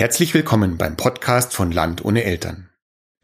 [0.00, 2.70] Herzlich willkommen beim Podcast von Land ohne Eltern,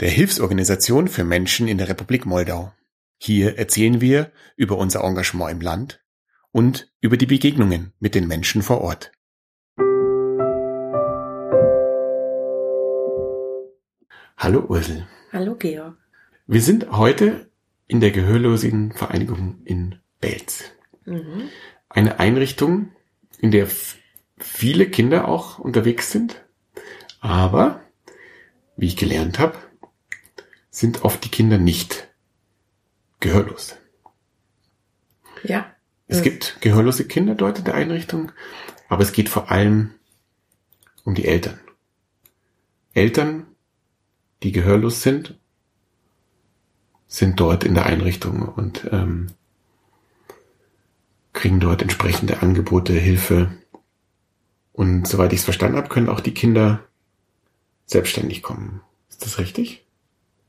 [0.01, 2.73] der Hilfsorganisation für Menschen in der Republik Moldau.
[3.17, 6.03] Hier erzählen wir über unser Engagement im Land
[6.51, 9.13] und über die Begegnungen mit den Menschen vor Ort.
[14.37, 15.07] Hallo Ursel.
[15.31, 15.97] Hallo Georg.
[16.49, 17.53] Wir sind heute
[17.87, 20.73] in der Gehörlosen Vereinigung in Belz.
[21.05, 21.51] Mhm.
[21.89, 22.91] Eine Einrichtung,
[23.39, 23.69] in der
[24.39, 26.44] viele Kinder auch unterwegs sind
[27.25, 27.81] aber,
[28.77, 29.57] wie ich gelernt habe,
[30.69, 32.09] sind oft die Kinder nicht
[33.19, 33.77] gehörlos.
[35.43, 35.75] Ja.
[36.07, 38.31] Es gibt gehörlose Kinder dort in der Einrichtung,
[38.91, 39.95] aber es geht vor allem
[41.05, 41.59] um die Eltern.
[42.93, 43.47] Eltern,
[44.43, 45.39] die gehörlos sind,
[47.07, 49.29] sind dort in der Einrichtung und ähm,
[51.33, 53.57] kriegen dort entsprechende Angebote, Hilfe.
[54.75, 56.85] Und soweit ich es verstanden habe, können auch die Kinder
[57.87, 58.81] selbstständig kommen.
[59.11, 59.85] Ist das richtig?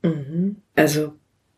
[0.02, 0.56] Mhm.
[0.74, 1.14] Also,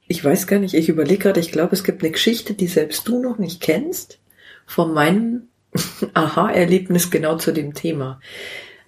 [0.07, 3.07] ich weiß gar nicht, ich überlege gerade, ich glaube, es gibt eine Geschichte, die selbst
[3.09, 4.19] du noch nicht kennst,
[4.67, 5.49] von meinem
[6.15, 8.21] Aha-Erlebnis genau zu dem Thema.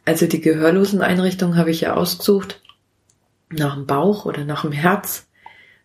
[0.05, 2.62] Also die Gehörloseneinrichtung habe ich ja ausgesucht
[3.50, 5.27] nach dem Bauch oder nach dem Herz.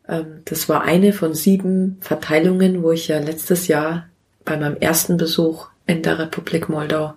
[0.07, 4.07] Ähm, das war eine von sieben Verteilungen, wo ich ja letztes Jahr
[4.45, 7.15] bei meinem ersten Besuch in der Republik Moldau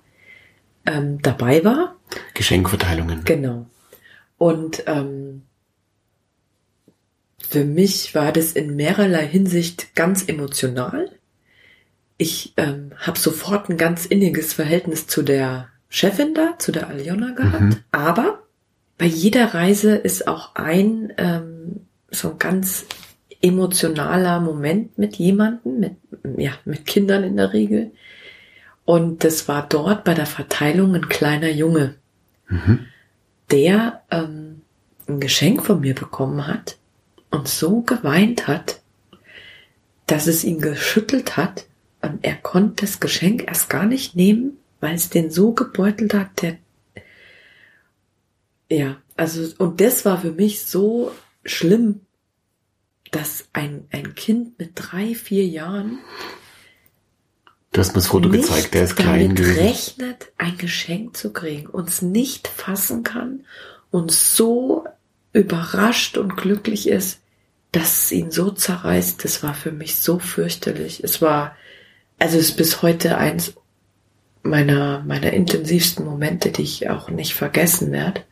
[0.87, 1.97] ähm, dabei war.
[2.35, 3.25] Geschenkverteilungen.
[3.25, 3.67] Genau.
[4.39, 5.43] Und ähm,
[7.49, 11.11] für mich war das in mehrerlei Hinsicht ganz emotional.
[12.17, 17.33] Ich ähm, habe sofort ein ganz inniges Verhältnis zu der Chefin da, zu der Aljona
[17.33, 17.61] gehabt.
[17.61, 17.77] Mhm.
[17.91, 18.43] Aber
[18.97, 22.87] bei jeder Reise ist auch ein ähm, so ein ganz
[23.41, 25.97] emotionaler Moment mit jemanden, mit
[26.37, 27.93] ja mit Kindern in der Regel.
[28.85, 31.95] Und das war dort bei der Verteilung ein kleiner Junge.
[32.49, 32.87] Mhm
[33.51, 34.63] der ähm,
[35.09, 36.79] ein Geschenk von mir bekommen hat
[37.31, 38.81] und so geweint hat,
[40.07, 41.67] dass es ihn geschüttelt hat
[42.03, 46.43] und er konnte das Geschenk erst gar nicht nehmen, weil es den so gebeutelt hat,
[46.43, 46.59] der
[48.71, 51.11] ja, also und das war für mich so
[51.45, 52.03] schlimm,
[53.11, 55.99] dass ein, ein Kind mit drei, vier Jahren
[57.73, 59.59] Du hast mir das Foto gezeigt, der ist klein gewesen.
[59.59, 63.45] rechnet, ein Geschenk zu kriegen, uns nicht fassen kann
[63.91, 64.87] und so
[65.33, 67.21] überrascht und glücklich ist,
[67.73, 71.05] dass es ihn so zerreißt, das war für mich so fürchterlich.
[71.05, 71.55] Es war,
[72.19, 73.55] also es ist bis heute eins
[74.43, 78.23] meiner, meiner intensivsten Momente, die ich auch nicht vergessen werde.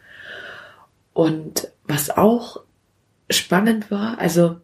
[1.13, 2.63] Und was auch
[3.31, 4.57] spannend war, also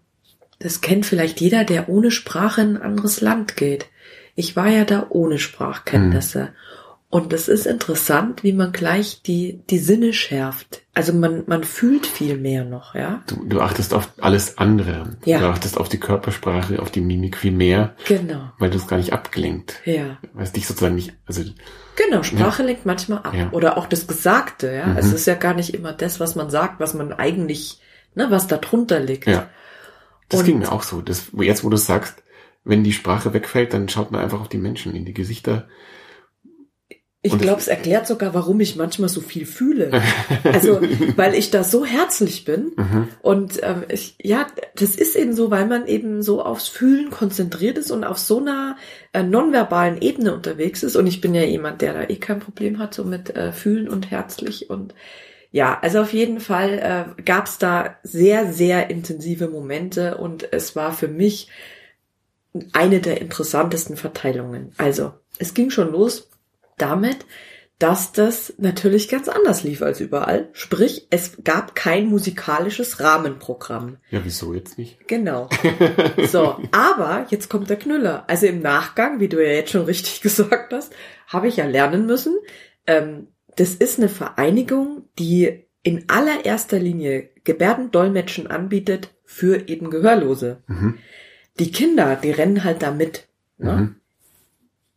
[0.59, 3.87] das kennt vielleicht jeder, der ohne Sprache in ein anderes Land geht.
[4.35, 6.43] Ich war ja da ohne Sprachkenntnisse.
[6.43, 6.49] Mhm.
[7.13, 10.81] Und es ist interessant, wie man gleich die, die Sinne schärft.
[10.95, 13.23] Also man, man fühlt viel mehr noch, ja.
[13.27, 15.19] Du, du achtest auf alles andere.
[15.27, 15.41] Ja.
[15.41, 17.95] Du achtest auf die Körpersprache, auf die Mimik viel mehr.
[18.09, 18.53] Genau.
[18.59, 19.75] Weil du es gar nicht abgelenkt.
[19.85, 20.17] Ja.
[20.33, 21.43] Weil es dich sozusagen nicht, also.
[21.97, 22.69] Genau, Sprache ja.
[22.69, 23.35] lenkt manchmal ab.
[23.35, 23.51] Ja.
[23.51, 24.87] Oder auch das Gesagte, ja.
[24.87, 24.97] Mhm.
[24.97, 27.79] Es ist ja gar nicht immer das, was man sagt, was man eigentlich,
[28.15, 29.27] ne, was da drunter liegt.
[29.27, 29.51] Ja.
[30.31, 31.03] Das Und ging mir auch so.
[31.03, 32.23] Das, jetzt, wo du sagst,
[32.65, 35.69] wenn die Sprache wegfällt, dann schaut man einfach auf die Menschen in die Gesichter.
[37.25, 39.93] Ich glaube, es erklärt sogar, warum ich manchmal so viel fühle.
[40.43, 40.81] Also,
[41.17, 42.73] weil ich da so herzlich bin.
[42.77, 43.09] Mhm.
[43.23, 47.79] Und ähm, ich, ja, das ist eben so, weil man eben so aufs Fühlen konzentriert
[47.79, 48.77] ist und auf so einer
[49.13, 50.97] äh, nonverbalen Ebene unterwegs ist.
[50.97, 53.89] Und ich bin ja jemand, der da eh kein Problem hat, so mit äh, Fühlen
[53.89, 54.69] und herzlich.
[54.69, 54.93] Und
[55.53, 60.17] ja, also auf jeden Fall äh, gab es da sehr, sehr intensive Momente.
[60.17, 61.49] Und es war für mich
[62.73, 64.73] eine der interessantesten Verteilungen.
[64.77, 66.31] Also, es ging schon los
[66.77, 67.25] damit,
[67.79, 70.51] dass das natürlich ganz anders lief als überall.
[70.53, 73.97] Sprich, es gab kein musikalisches Rahmenprogramm.
[74.11, 75.09] Ja, wieso jetzt nicht?
[75.09, 75.49] Genau.
[76.31, 78.25] So, aber jetzt kommt der Knüller.
[78.29, 80.93] Also im Nachgang, wie du ja jetzt schon richtig gesagt hast,
[81.27, 82.37] habe ich ja lernen müssen.
[82.87, 90.63] Ähm, das ist eine Vereinigung, die in allererster Linie Gebärdendolmetschen anbietet für eben Gehörlose.
[90.69, 90.99] Mhm
[91.59, 93.29] die Kinder, die rennen halt da mit.
[93.59, 93.73] Ne?
[93.73, 93.97] Mhm.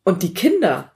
[0.03, 0.93] Und die Kinder,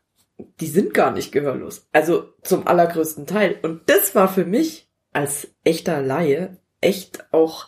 [0.60, 1.88] die sind gar nicht gehörlos.
[1.92, 3.58] Also zum allergrößten Teil.
[3.62, 7.68] Und das war für mich als echter Laie echt auch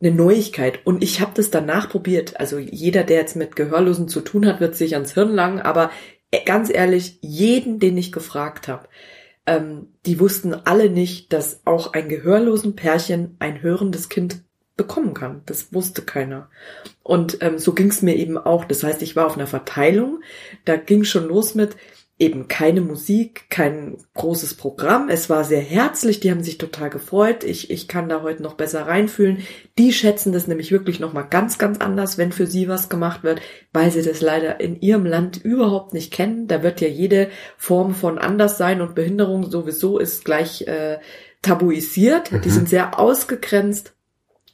[0.00, 0.80] eine Neuigkeit.
[0.84, 2.40] Und ich habe das danach probiert.
[2.40, 5.60] Also jeder, der jetzt mit Gehörlosen zu tun hat, wird sich ans Hirn langen.
[5.60, 5.90] Aber
[6.30, 8.88] äh, ganz ehrlich, jeden, den ich gefragt habe,
[9.46, 14.42] ähm, die wussten alle nicht, dass auch ein gehörlosen Pärchen ein hörendes Kind
[14.82, 15.42] bekommen kann.
[15.46, 16.48] Das wusste keiner.
[17.02, 18.64] Und ähm, so ging es mir eben auch.
[18.64, 20.20] Das heißt, ich war auf einer Verteilung.
[20.64, 21.76] Da ging schon los mit,
[22.18, 25.08] eben keine Musik, kein großes Programm.
[25.08, 27.42] Es war sehr herzlich, die haben sich total gefreut.
[27.42, 29.38] Ich, ich kann da heute noch besser reinfühlen.
[29.76, 33.40] Die schätzen das nämlich wirklich nochmal ganz, ganz anders, wenn für sie was gemacht wird,
[33.72, 36.46] weil sie das leider in ihrem Land überhaupt nicht kennen.
[36.46, 40.98] Da wird ja jede Form von Anderssein und Behinderung sowieso ist gleich äh,
[41.42, 42.30] tabuisiert.
[42.30, 42.42] Mhm.
[42.42, 43.94] Die sind sehr ausgegrenzt.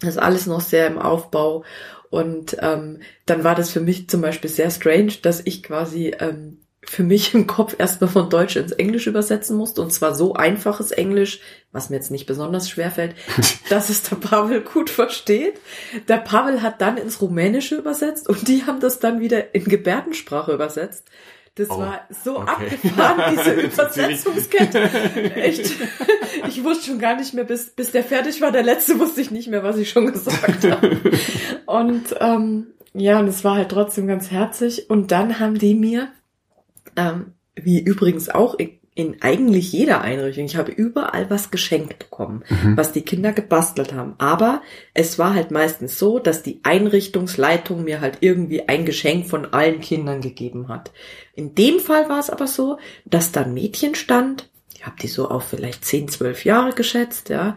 [0.00, 1.64] Das ist alles noch sehr im Aufbau.
[2.10, 6.58] Und ähm, dann war das für mich zum Beispiel sehr strange, dass ich quasi ähm,
[6.88, 9.82] für mich im Kopf erstmal von Deutsch ins Englisch übersetzen musste.
[9.82, 11.40] Und zwar so einfaches Englisch,
[11.70, 13.14] was mir jetzt nicht besonders schwer fällt,
[13.68, 15.60] dass es der Pavel gut versteht.
[16.08, 20.52] Der Pavel hat dann ins Rumänische übersetzt und die haben das dann wieder in Gebärdensprache
[20.52, 21.04] übersetzt.
[21.58, 22.50] Das oh, war so okay.
[22.50, 24.82] abgefahren, diese Übersetzungskette.
[25.34, 25.72] Echt.
[26.46, 28.52] Ich wusste schon gar nicht mehr, bis, bis der fertig war.
[28.52, 31.00] Der letzte wusste ich nicht mehr, was ich schon gesagt habe.
[31.66, 34.88] Und ähm, ja, und es war halt trotzdem ganz herzig.
[34.88, 36.08] Und dann haben die mir
[36.96, 38.56] ähm, wie übrigens auch
[38.98, 40.46] in, eigentlich jeder Einrichtung.
[40.46, 42.76] Ich habe überall was geschenkt bekommen, mhm.
[42.76, 44.16] was die Kinder gebastelt haben.
[44.18, 44.60] Aber
[44.92, 49.80] es war halt meistens so, dass die Einrichtungsleitung mir halt irgendwie ein Geschenk von allen
[49.80, 50.90] Kindern gegeben hat.
[51.36, 54.48] In dem Fall war es aber so, dass da ein Mädchen stand.
[54.74, 57.56] Ich habe die so auf vielleicht 10, 12 Jahre geschätzt, ja.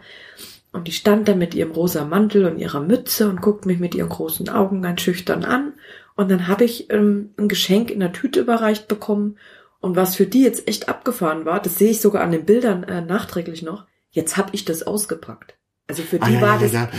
[0.71, 3.95] Und die stand da mit ihrem rosa Mantel und ihrer Mütze und guckt mich mit
[3.95, 5.73] ihren großen Augen ganz schüchtern an.
[6.15, 9.37] Und dann habe ich ähm, ein Geschenk in der Tüte überreicht bekommen.
[9.81, 12.83] Und was für die jetzt echt abgefahren war, das sehe ich sogar an den Bildern
[12.83, 13.87] äh, nachträglich noch.
[14.11, 15.57] Jetzt habe ich das ausgepackt.
[15.87, 16.89] Also für die ah, war ja, das, ja,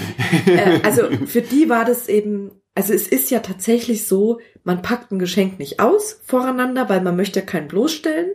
[0.46, 0.52] ja.
[0.52, 5.12] Äh, also für die war das eben, also es ist ja tatsächlich so, man packt
[5.12, 8.32] ein Geschenk nicht aus voreinander, weil man möchte keinen bloßstellen.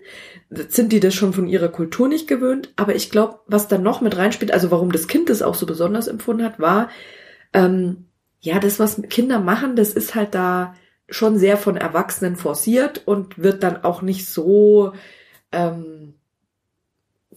[0.49, 2.71] Sind die das schon von ihrer Kultur nicht gewöhnt.
[2.77, 5.65] Aber ich glaube, was da noch mit reinspielt, also warum das Kind das auch so
[5.65, 6.89] besonders empfunden hat, war,
[7.53, 8.05] ähm,
[8.39, 10.73] ja, das, was Kinder machen, das ist halt da
[11.09, 14.94] schon sehr von Erwachsenen forciert und wird dann auch nicht so
[15.51, 16.15] ähm,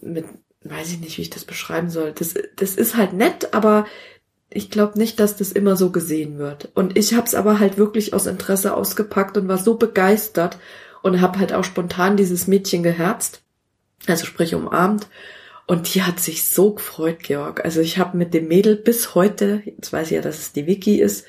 [0.01, 0.25] mit,
[0.63, 2.11] weiß ich nicht, wie ich das beschreiben soll.
[2.11, 3.85] Das, das ist halt nett, aber
[4.49, 6.69] ich glaube nicht, dass das immer so gesehen wird.
[6.73, 10.57] Und ich habe es aber halt wirklich aus Interesse ausgepackt und war so begeistert
[11.01, 13.41] und habe halt auch spontan dieses Mädchen geherzt,
[14.07, 15.07] also sprich umarmt
[15.71, 17.63] und die hat sich so gefreut, Georg.
[17.63, 20.67] Also ich habe mit dem Mädel bis heute, jetzt weiß ich ja, dass es die
[20.67, 21.25] Vicky ist,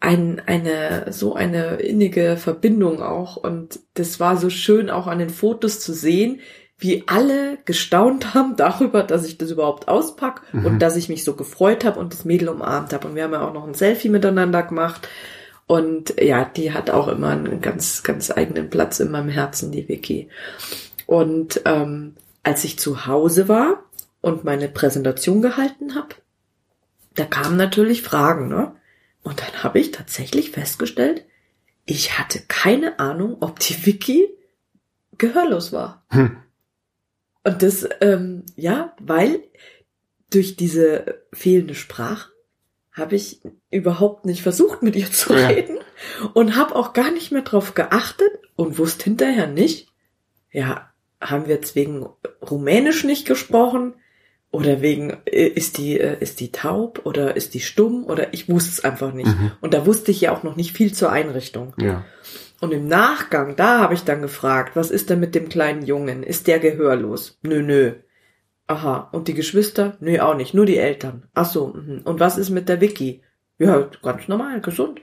[0.00, 3.36] ein, eine, so eine innige Verbindung auch.
[3.36, 6.40] Und das war so schön auch an den Fotos zu sehen,
[6.78, 10.66] wie alle gestaunt haben darüber, dass ich das überhaupt auspack mhm.
[10.66, 13.08] und dass ich mich so gefreut habe und das Mädel umarmt habe.
[13.08, 15.08] Und wir haben ja auch noch ein Selfie miteinander gemacht.
[15.66, 19.88] Und ja, die hat auch immer einen ganz, ganz eigenen Platz in meinem Herzen, die
[19.88, 20.28] Vicky.
[21.06, 22.14] Und ähm,
[22.44, 23.82] als ich zu Hause war
[24.20, 26.14] und meine Präsentation gehalten habe,
[27.14, 28.72] da kamen natürlich Fragen, ne?
[29.26, 31.24] Und dann habe ich tatsächlich festgestellt,
[31.84, 34.28] ich hatte keine Ahnung, ob die Vicky
[35.18, 36.06] gehörlos war.
[36.10, 36.36] Hm.
[37.42, 39.42] Und das, ähm, ja, weil
[40.30, 42.30] durch diese fehlende Sprache
[42.92, 45.48] habe ich überhaupt nicht versucht, mit ihr zu ja.
[45.48, 45.78] reden
[46.34, 49.92] und habe auch gar nicht mehr drauf geachtet und wusste hinterher nicht,
[50.52, 50.88] ja,
[51.20, 52.08] haben wir jetzt wegen
[52.48, 53.94] Rumänisch nicht gesprochen
[54.56, 58.48] oder wegen äh, ist die äh, ist die taub oder ist die stumm oder ich
[58.48, 59.52] wusste es einfach nicht mhm.
[59.60, 61.74] und da wusste ich ja auch noch nicht viel zur Einrichtung.
[61.78, 62.04] Ja.
[62.62, 66.22] Und im Nachgang, da habe ich dann gefragt, was ist denn mit dem kleinen Jungen?
[66.22, 67.38] Ist der gehörlos?
[67.42, 67.92] Nö, nö.
[68.66, 69.98] Aha, und die Geschwister?
[70.00, 71.24] Nö, auch nicht, nur die Eltern.
[71.34, 72.00] Ach so, mh.
[72.04, 73.22] und was ist mit der Vicky?
[73.58, 75.02] Ja, ganz normal, gesund.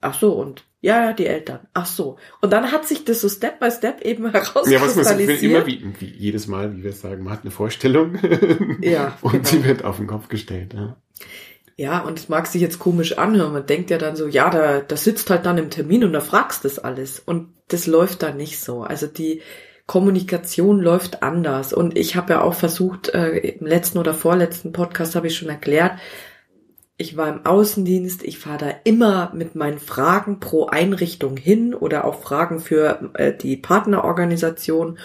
[0.00, 1.60] Ach so, und ja, ja, die Eltern.
[1.74, 2.18] Ach so.
[2.40, 4.80] Und dann hat sich das so Step by Step eben herauskristallisiert.
[5.20, 8.16] Ja, was immer wie, wie jedes Mal, wie wir sagen, man hat eine Vorstellung.
[8.80, 9.18] ja.
[9.22, 9.44] und genau.
[9.44, 10.74] sie wird auf den Kopf gestellt.
[10.74, 10.96] Ja.
[11.76, 13.52] Ja, und es mag sich jetzt komisch anhören.
[13.52, 16.20] Man denkt ja dann so, ja, da, da sitzt halt dann im Termin und da
[16.20, 17.20] fragst das alles.
[17.20, 18.82] Und das läuft da nicht so.
[18.82, 19.42] Also die
[19.86, 21.72] Kommunikation läuft anders.
[21.72, 25.48] Und ich habe ja auch versucht, äh, im letzten oder vorletzten Podcast habe ich schon
[25.48, 25.92] erklärt,
[27.00, 32.04] ich war im Außendienst, ich fahre da immer mit meinen Fragen pro Einrichtung hin oder
[32.04, 34.98] auch Fragen für äh, die Partnerorganisation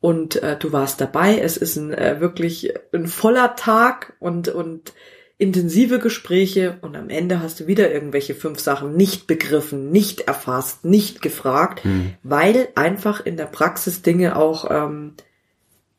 [0.00, 1.38] und äh, du warst dabei.
[1.38, 4.94] Es ist ein äh, wirklich ein voller Tag und und
[5.36, 10.86] intensive Gespräche und am Ende hast du wieder irgendwelche fünf Sachen nicht begriffen, nicht erfasst,
[10.86, 12.14] nicht gefragt, hm.
[12.22, 15.12] weil einfach in der Praxis Dinge auch ähm,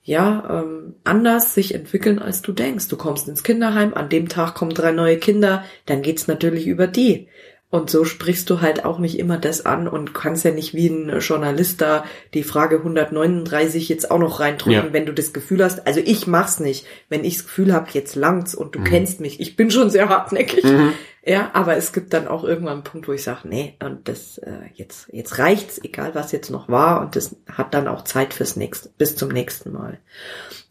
[0.06, 2.88] ja, ähm, anders sich entwickeln, als du denkst.
[2.88, 6.86] Du kommst ins Kinderheim, an dem Tag kommen drei neue Kinder, dann geht's natürlich über
[6.86, 7.28] die.
[7.72, 10.88] Und so sprichst du halt auch nicht immer das an und kannst ja nicht wie
[10.88, 14.94] ein Journalist da die Frage 139 jetzt auch noch reindrücken, ja.
[14.94, 18.16] wenn du das Gefühl hast, also ich mach's nicht, wenn ich das Gefühl habe, jetzt
[18.16, 18.84] langt's und du mhm.
[18.86, 20.64] kennst mich, ich bin schon sehr hartnäckig.
[20.64, 20.94] Mhm.
[21.28, 24.38] Ja, aber es gibt dann auch irgendwann einen Punkt, wo ich sage, nee, und das
[24.38, 28.32] äh, jetzt jetzt reicht's, egal was jetzt noch war, und das hat dann auch Zeit
[28.36, 29.98] fürs nächste, bis zum nächsten Mal.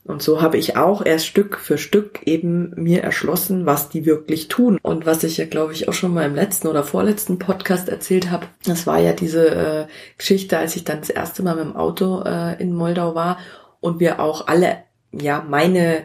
[0.04, 4.46] Und so habe ich auch erst Stück für Stück eben mir erschlossen, was die wirklich
[4.46, 4.78] tun.
[4.82, 8.30] Und was ich ja, glaube ich, auch schon mal im letzten oder vorletzten Podcast erzählt
[8.30, 9.86] habe, das war ja diese äh,
[10.18, 13.38] Geschichte, als ich dann das erste Mal mit dem Auto äh, in Moldau war
[13.80, 16.04] und wir auch alle, ja, meine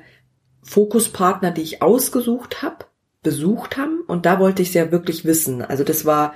[0.63, 2.85] Fokuspartner, die ich ausgesucht habe,
[3.23, 4.01] besucht haben.
[4.07, 5.61] Und da wollte ich es ja wirklich wissen.
[5.61, 6.33] Also das war,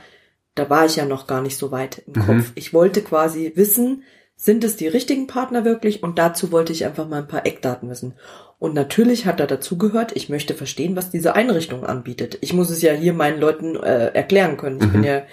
[0.55, 2.25] da war ich ja noch gar nicht so weit im mhm.
[2.25, 2.51] Kopf.
[2.55, 4.03] Ich wollte quasi wissen,
[4.35, 6.03] sind es die richtigen Partner wirklich?
[6.03, 8.13] Und dazu wollte ich einfach mal ein paar Eckdaten wissen.
[8.59, 12.37] Und natürlich hat da dazu gehört, ich möchte verstehen, was diese Einrichtung anbietet.
[12.41, 14.79] Ich muss es ja hier meinen Leuten äh, erklären können.
[14.79, 14.91] Ich mhm.
[14.91, 15.23] bin ja,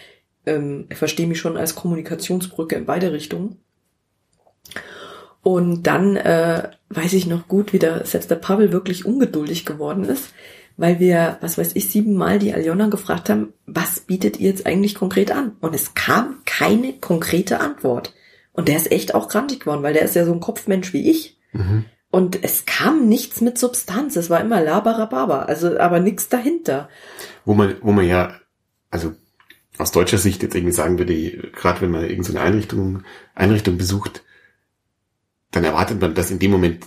[0.47, 3.57] ähm, ich verstehe mich schon als Kommunikationsbrücke in beide Richtungen.
[5.43, 10.05] Und dann äh, weiß ich noch gut, wie der, selbst der Pavel wirklich ungeduldig geworden
[10.05, 10.33] ist,
[10.81, 14.95] weil wir, was weiß ich, siebenmal die Aljona gefragt haben, was bietet ihr jetzt eigentlich
[14.95, 15.53] konkret an?
[15.61, 18.15] Und es kam keine konkrete Antwort.
[18.55, 21.11] Und der ist echt auch grantig geworden, weil der ist ja so ein Kopfmensch wie
[21.11, 21.39] ich.
[21.53, 21.85] Mhm.
[22.11, 24.17] Und es kam nichts mit Substanz.
[24.17, 25.43] Es war immer Labarababa.
[25.43, 26.89] Also, aber nichts dahinter.
[27.45, 28.33] Wo man, wo man ja,
[28.91, 29.13] also
[29.77, 33.03] aus deutscher Sicht jetzt irgendwie sagen würde, gerade wenn man irgendeine Einrichtung,
[33.35, 34.25] Einrichtung besucht,
[35.51, 36.87] dann erwartet man, dass in dem Moment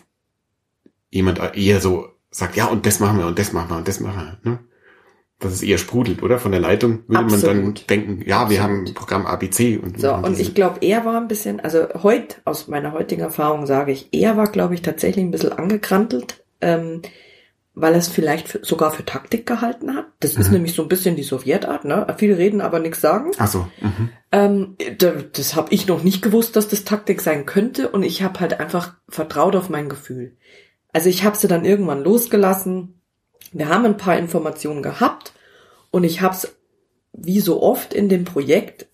[1.12, 4.00] jemand eher so sagt, ja, und das machen wir und das machen wir und das
[4.00, 4.52] machen wir.
[4.52, 4.60] Ne?
[5.40, 6.40] Dass es eher sprudelt, oder?
[6.40, 7.46] Von der Leitung würde Absolut.
[7.46, 9.78] man dann denken, ja, wir haben ein Programm ABC.
[9.78, 13.66] Und so, und ich glaube, er war ein bisschen, also heute, aus meiner heutigen Erfahrung
[13.66, 17.02] sage ich, er war, glaube ich, tatsächlich ein bisschen angekrantelt, ähm,
[17.76, 20.06] weil er es vielleicht für, sogar für Taktik gehalten hat.
[20.20, 20.42] Das mhm.
[20.42, 22.08] ist nämlich so ein bisschen die Sowjetart, ne?
[22.18, 23.32] Viel reden, aber nichts sagen.
[23.38, 23.68] Ach so.
[23.82, 24.10] Mhm.
[24.32, 24.78] Ähm,
[25.34, 28.60] das habe ich noch nicht gewusst, dass das Taktik sein könnte und ich habe halt
[28.60, 30.38] einfach vertraut auf mein Gefühl.
[30.94, 33.02] Also ich habe sie dann irgendwann losgelassen.
[33.52, 35.34] Wir haben ein paar Informationen gehabt
[35.92, 36.56] und ich habe es
[37.12, 38.88] wie so oft in dem Projekt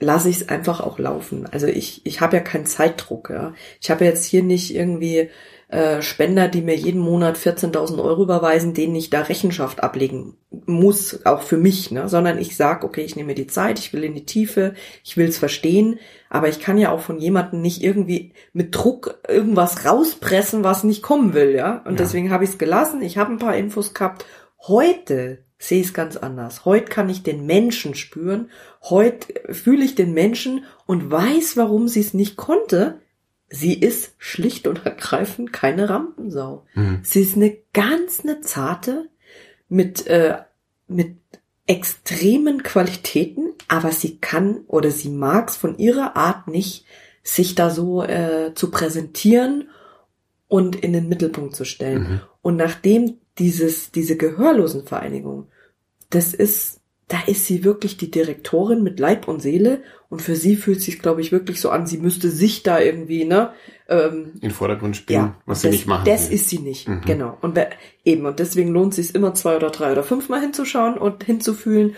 [0.00, 1.46] lasse ich es einfach auch laufen.
[1.50, 3.30] Also ich ich habe ja keinen Zeitdruck.
[3.30, 3.54] Ja.
[3.80, 5.30] Ich habe jetzt hier nicht irgendwie
[5.68, 11.26] äh, Spender, die mir jeden Monat 14.000 Euro überweisen, denen ich da Rechenschaft ablegen muss,
[11.26, 12.08] auch für mich, ne?
[12.08, 14.72] sondern ich sag, okay, ich nehme mir die Zeit, ich will in die Tiefe,
[15.04, 15.98] ich will es verstehen,
[16.30, 21.02] aber ich kann ja auch von jemandem nicht irgendwie mit Druck irgendwas rauspressen, was nicht
[21.02, 21.82] kommen will, ja.
[21.84, 21.98] Und ja.
[21.98, 23.02] deswegen habe ich es gelassen.
[23.02, 24.24] Ich habe ein paar Infos gehabt.
[24.66, 26.64] Heute sehe ich es ganz anders.
[26.64, 28.50] Heute kann ich den Menschen spüren.
[28.82, 33.00] Heute fühle ich den Menschen und weiß, warum sie es nicht konnte,
[33.48, 36.64] sie ist schlicht und ergreifend keine Rampensau.
[36.74, 37.00] Mhm.
[37.02, 39.08] Sie ist eine ganz eine zarte
[39.68, 40.38] mit äh,
[40.86, 41.16] mit
[41.66, 46.86] extremen Qualitäten, aber sie kann oder sie mag es von ihrer Art nicht,
[47.22, 49.68] sich da so äh, zu präsentieren
[50.46, 52.02] und in den Mittelpunkt zu stellen.
[52.02, 52.20] Mhm.
[52.40, 55.48] Und nachdem dieses diese Gehörlosenvereinigung,
[56.10, 56.78] das ist
[57.08, 61.00] da ist sie wirklich die Direktorin mit Leib und Seele und für sie fühlt sich,
[61.00, 63.52] glaube ich, wirklich so an, sie müsste sich da irgendwie, ne?
[63.88, 66.04] Ähm, In Vordergrund spielen, ja, was sie das, nicht machen.
[66.04, 66.34] Das will.
[66.34, 67.00] ist sie nicht, mhm.
[67.06, 67.38] genau.
[67.40, 67.58] Und
[68.04, 71.96] eben, und deswegen lohnt es sich immer zwei oder drei oder fünfmal hinzuschauen und hinzufühlen.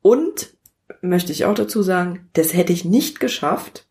[0.00, 0.54] Und,
[1.02, 3.86] möchte ich auch dazu sagen, das hätte ich nicht geschafft,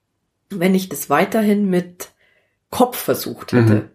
[0.49, 2.11] wenn ich das weiterhin mit
[2.71, 3.73] Kopf versucht hätte.
[3.73, 3.89] Mhm.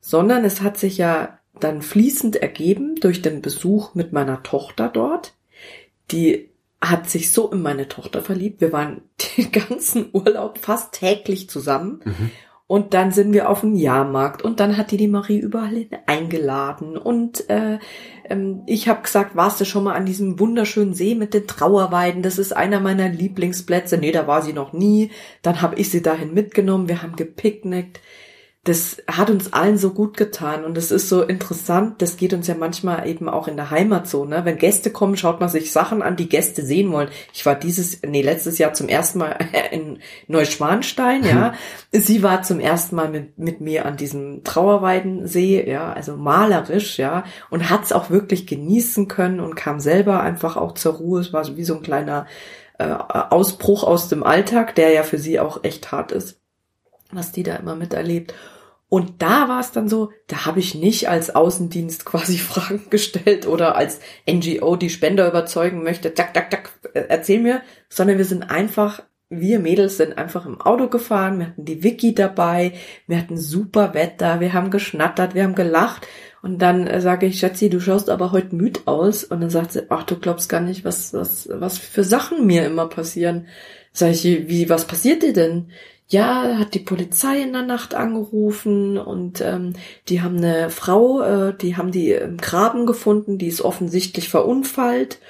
[0.00, 5.34] Sondern es hat sich ja dann fließend ergeben durch den Besuch mit meiner Tochter dort
[6.12, 6.50] die
[6.80, 8.60] hat sich so in meine Tochter verliebt.
[8.60, 9.02] Wir waren
[9.36, 12.00] den ganzen Urlaub fast täglich zusammen.
[12.04, 12.30] Mhm.
[12.66, 16.96] Und dann sind wir auf dem Jahrmarkt und dann hat die die Marie überall eingeladen.
[16.96, 17.80] Und äh,
[18.28, 22.22] ähm, ich habe gesagt, warst du schon mal an diesem wunderschönen See mit den Trauerweiden?
[22.22, 23.98] Das ist einer meiner Lieblingsplätze.
[23.98, 25.10] Nee, da war sie noch nie.
[25.42, 26.88] Dann habe ich sie dahin mitgenommen.
[26.88, 28.00] Wir haben gepicknickt
[28.64, 32.46] das hat uns allen so gut getan und es ist so interessant, das geht uns
[32.46, 34.44] ja manchmal eben auch in der Heimat so, ne?
[34.44, 37.08] Wenn Gäste kommen, schaut man sich Sachen an, die Gäste sehen wollen.
[37.32, 39.38] Ich war dieses, nee, letztes Jahr zum ersten Mal
[39.70, 41.54] in Neuschwanstein, ja.
[41.90, 47.24] Sie war zum ersten Mal mit, mit mir an diesem Trauerweidensee, ja, also malerisch, ja,
[47.48, 51.20] und hat es auch wirklich genießen können und kam selber einfach auch zur Ruhe.
[51.20, 52.26] Es war wie so ein kleiner
[52.78, 56.40] äh, Ausbruch aus dem Alltag, der ja für sie auch echt hart ist
[57.12, 58.34] was die da immer miterlebt.
[58.90, 63.46] Und da war es dann so, da habe ich nicht als Außendienst quasi Fragen gestellt
[63.46, 68.24] oder als NGO die Spender überzeugen möchte, tak, tak, tak, äh, erzähl mir, sondern wir
[68.24, 72.72] sind einfach, wir Mädels sind einfach im Auto gefahren, wir hatten die Wiki dabei,
[73.06, 76.08] wir hatten super Wetter, wir haben geschnattert, wir haben gelacht
[76.42, 79.70] und dann äh, sage ich, Schatzi, du schaust aber heute müd aus und dann sagt
[79.70, 83.46] sie, ach, du glaubst gar nicht, was, was, was für Sachen mir immer passieren.
[83.92, 85.70] Sag ich, wie, was passiert dir denn?
[86.10, 89.74] Ja, hat die Polizei in der Nacht angerufen und ähm,
[90.08, 95.20] die haben eine Frau, äh, die haben die im Graben gefunden, die ist offensichtlich verunfallt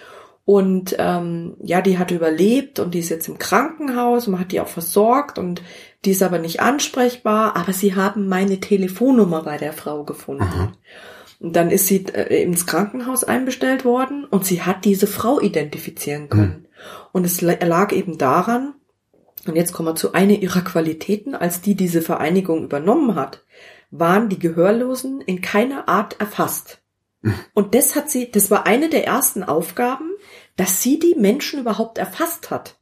[0.47, 4.61] und ähm, ja, die hat überlebt und die ist jetzt im Krankenhaus, man hat die
[4.61, 5.63] auch versorgt und
[6.07, 10.45] die ist aber nicht ansprechbar, aber sie haben meine Telefonnummer bei der Frau gefunden.
[10.45, 10.73] Mhm.
[11.41, 16.31] Und dann ist sie äh, ins Krankenhaus einbestellt worden und sie hat diese Frau identifizieren
[16.31, 16.49] können.
[16.49, 16.67] Mhm.
[17.13, 18.75] Und es lag eben daran,
[19.47, 23.45] und jetzt kommen wir zu einer ihrer Qualitäten, als die diese Vereinigung übernommen hat,
[23.91, 26.81] waren die Gehörlosen in keiner Art erfasst.
[27.55, 30.11] Und das hat sie, das war eine der ersten Aufgaben,
[30.57, 32.79] dass sie die Menschen überhaupt erfasst hat.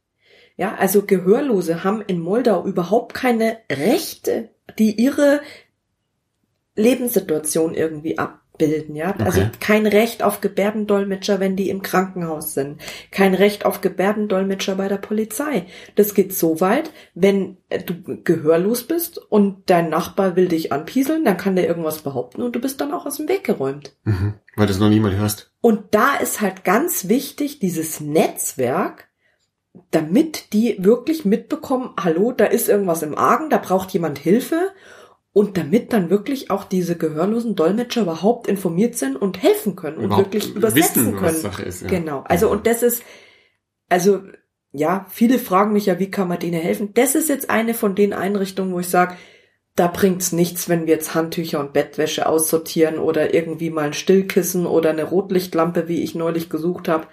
[0.55, 5.41] Ja, also Gehörlose haben in Moldau überhaupt keine Rechte, die ihre
[6.75, 9.13] Lebenssituation irgendwie ab, bilden, ja.
[9.13, 9.27] Also okay.
[9.39, 12.79] Also kein Recht auf Gebärdendolmetscher, wenn die im Krankenhaus sind.
[13.09, 15.65] Kein Recht auf Gebärdendolmetscher bei der Polizei.
[15.95, 21.37] Das geht so weit, wenn du gehörlos bist und dein Nachbar will dich anpieseln, dann
[21.37, 23.95] kann der irgendwas behaupten und du bist dann auch aus dem Weg geräumt.
[24.03, 25.51] Mhm, weil das noch niemand hörst.
[25.61, 29.07] Und da ist halt ganz wichtig, dieses Netzwerk,
[29.91, 34.71] damit die wirklich mitbekommen, hallo, da ist irgendwas im Argen, da braucht jemand Hilfe
[35.31, 40.05] und damit dann wirklich auch diese gehörlosen Dolmetscher überhaupt informiert sind und helfen können und
[40.05, 41.35] überhaupt wirklich übersetzen wissen, können.
[41.35, 41.87] Sache ist, ja.
[41.87, 42.23] Genau.
[42.27, 43.03] Also und das ist,
[43.89, 44.21] also
[44.71, 46.93] ja, viele fragen mich ja, wie kann man denen helfen?
[46.93, 49.15] Das ist jetzt eine von den Einrichtungen, wo ich sage,
[49.75, 54.65] da bringt's nichts, wenn wir jetzt Handtücher und Bettwäsche aussortieren oder irgendwie mal ein Stillkissen
[54.65, 57.07] oder eine Rotlichtlampe, wie ich neulich gesucht habe.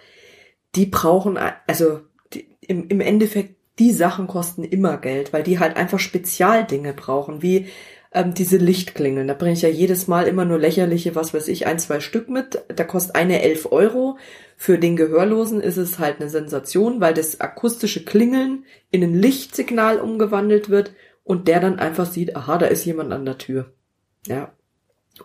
[0.75, 2.01] Die brauchen, also
[2.33, 7.43] die, im, im Endeffekt, die Sachen kosten immer Geld, weil die halt einfach Spezialdinge brauchen,
[7.43, 7.69] wie
[8.17, 9.29] ähm, diese Lichtklingeln.
[9.29, 12.31] Da bringe ich ja jedes Mal immer nur lächerliche, was weiß ich, ein, zwei Stück
[12.31, 12.65] mit.
[12.75, 14.17] Da kostet eine elf Euro.
[14.57, 20.01] Für den Gehörlosen ist es halt eine Sensation, weil das akustische Klingeln in ein Lichtsignal
[20.01, 20.93] umgewandelt wird
[21.25, 23.73] und der dann einfach sieht, aha, da ist jemand an der Tür.
[24.27, 24.53] Ja.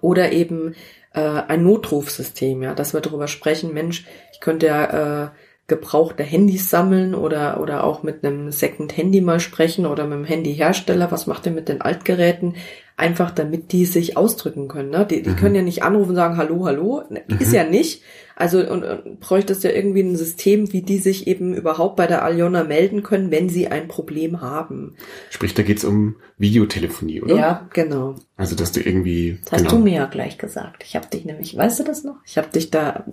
[0.01, 0.75] Oder eben
[1.13, 5.29] äh, ein Notrufsystem, ja, dass wir darüber sprechen, Mensch, ich könnte ja äh,
[5.67, 10.25] gebrauchte Handys sammeln oder, oder auch mit einem Second Handy mal sprechen oder mit dem
[10.25, 12.55] Handyhersteller, was macht ihr mit den Altgeräten?
[12.97, 14.89] Einfach damit die sich ausdrücken können.
[14.89, 15.07] Ne?
[15.09, 15.35] Die, die mhm.
[15.37, 17.03] können ja nicht anrufen und sagen, hallo, hallo.
[17.09, 17.37] Mhm.
[17.39, 18.03] Ist ja nicht.
[18.35, 22.07] Also und, und bräuchte es ja irgendwie ein System, wie die sich eben überhaupt bei
[22.07, 24.95] der Aljona melden können, wenn sie ein Problem haben.
[25.29, 27.35] Sprich, da geht's um Videotelefonie, oder?
[27.35, 28.15] Ja, genau.
[28.37, 29.39] Also dass du irgendwie.
[29.43, 29.75] Das hast genau.
[29.75, 30.83] du mir ja gleich gesagt.
[30.85, 32.17] Ich habe dich nämlich, weißt du das noch?
[32.25, 33.05] Ich habe dich da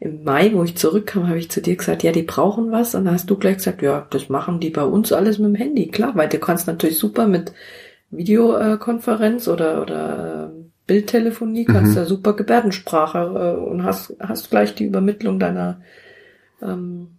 [0.00, 2.94] im Mai, wo ich zurückkam, habe ich zu dir gesagt, ja, die brauchen was.
[2.94, 5.54] Und dann hast du gleich gesagt, ja, das machen die bei uns alles mit dem
[5.54, 5.88] Handy.
[5.88, 7.52] Klar, weil du kannst natürlich super mit
[8.10, 11.96] Videokonferenz oder, oder äh, Bildtelefonie, kannst mhm.
[11.96, 13.18] da super Gebärdensprache
[13.58, 15.82] äh, und hast, hast gleich die Übermittlung deiner
[16.62, 17.18] ähm,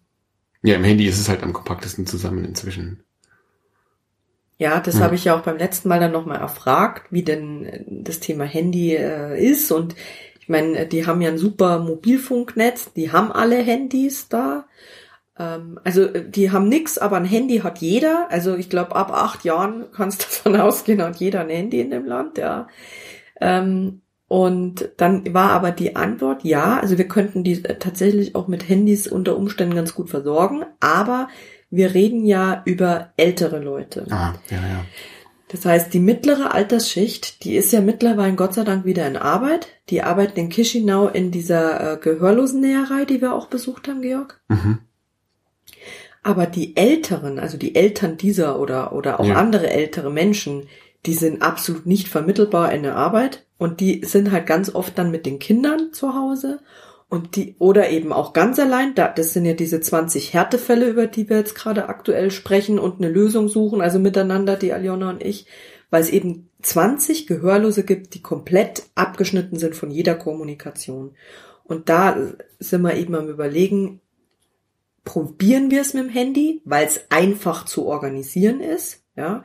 [0.64, 3.04] Ja, im Handy ist es halt am kompaktesten zusammen inzwischen.
[4.58, 5.02] Ja, das ja.
[5.02, 8.96] habe ich ja auch beim letzten Mal dann nochmal erfragt, wie denn das Thema Handy
[8.96, 9.72] äh, ist.
[9.72, 9.96] Und
[10.52, 14.66] meine, die haben ja ein super Mobilfunknetz, die haben alle Handys da.
[15.40, 18.28] Ähm, also die haben nix, aber ein Handy hat jeder.
[18.30, 21.90] Also ich glaube, ab acht Jahren kannst du davon ausgehen, hat jeder ein Handy in
[21.90, 22.68] dem Land, ja.
[23.40, 28.70] Ähm, und dann war aber die Antwort, ja, also wir könnten die tatsächlich auch mit
[28.70, 31.28] Handys unter Umständen ganz gut versorgen, aber
[31.70, 34.06] wir reden ja über ältere Leute.
[34.10, 34.86] Ah, ja, ja.
[35.52, 39.68] Das heißt, die mittlere Altersschicht, die ist ja mittlerweile Gott sei Dank wieder in Arbeit.
[39.90, 44.40] Die arbeiten in Chisinau in dieser äh, Gehörlosennäherei, die wir auch besucht haben, Georg.
[44.48, 44.80] Mhm.
[46.24, 49.36] Aber die Älteren, also die Eltern dieser oder, oder auch ja.
[49.36, 50.70] andere ältere Menschen,
[51.06, 55.12] die sind absolut nicht vermittelbar in der Arbeit und die sind halt ganz oft dann
[55.12, 56.62] mit den Kindern zu Hause
[57.12, 61.08] und die, oder eben auch ganz allein, da, das sind ja diese 20 Härtefälle, über
[61.08, 65.22] die wir jetzt gerade aktuell sprechen und eine Lösung suchen, also miteinander, die Aljona und
[65.22, 65.46] ich,
[65.90, 71.12] weil es eben 20 Gehörlose gibt, die komplett abgeschnitten sind von jeder Kommunikation.
[71.66, 72.16] Und da
[72.60, 74.00] sind wir eben am überlegen,
[75.04, 79.44] probieren wir es mit dem Handy, weil es einfach zu organisieren ist, ja,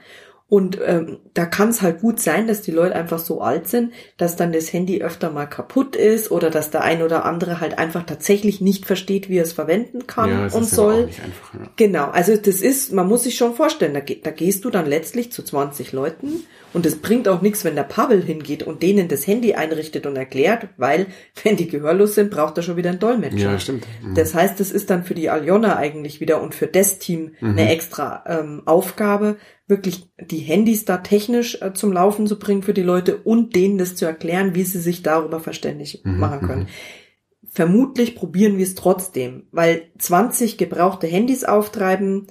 [0.48, 3.92] und ähm, da kann es halt gut sein, dass die Leute einfach so alt sind,
[4.16, 7.78] dass dann das Handy öfter mal kaputt ist oder dass der ein oder andere halt
[7.78, 11.06] einfach tatsächlich nicht versteht, wie er es verwenden kann ja, und soll.
[11.06, 11.68] Einfach, ja.
[11.74, 15.32] Genau, also das ist, man muss sich schon vorstellen, da, da gehst du dann letztlich
[15.32, 19.26] zu 20 Leuten und es bringt auch nichts, wenn der Pavel hingeht und denen das
[19.26, 21.06] Handy einrichtet und erklärt, weil
[21.42, 23.52] wenn die gehörlos sind, braucht er schon wieder einen Dolmetscher.
[23.52, 23.84] Ja, stimmt.
[24.00, 24.14] Mhm.
[24.14, 27.50] Das heißt, das ist dann für die Aljona eigentlich wieder und für das Team mhm.
[27.50, 32.74] eine extra ähm, Aufgabe, wirklich die Handys da technisch äh, zum Laufen zu bringen für
[32.74, 36.18] die Leute und denen das zu erklären, wie sie sich darüber verständlich mhm.
[36.18, 36.62] machen können.
[36.62, 37.48] Mhm.
[37.50, 42.26] Vermutlich probieren wir es trotzdem, weil 20 gebrauchte Handys auftreiben,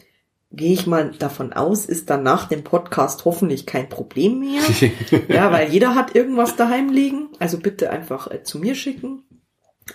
[0.52, 4.62] gehe ich mal davon aus, ist dann nach dem Podcast hoffentlich kein Problem mehr.
[5.28, 7.30] ja, weil jeder hat irgendwas daheim liegen.
[7.40, 9.24] Also bitte einfach äh, zu mir schicken.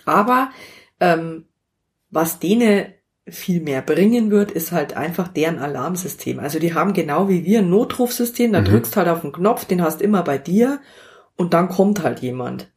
[0.05, 0.51] Aber
[0.99, 1.47] ähm,
[2.11, 2.93] was denen
[3.27, 6.39] viel mehr bringen wird, ist halt einfach deren Alarmsystem.
[6.41, 8.67] Also die haben genau wie wir ein Notrufsystem, da mhm.
[8.67, 10.81] drückst halt auf den Knopf, den hast immer bei dir
[11.37, 12.71] und dann kommt halt jemand.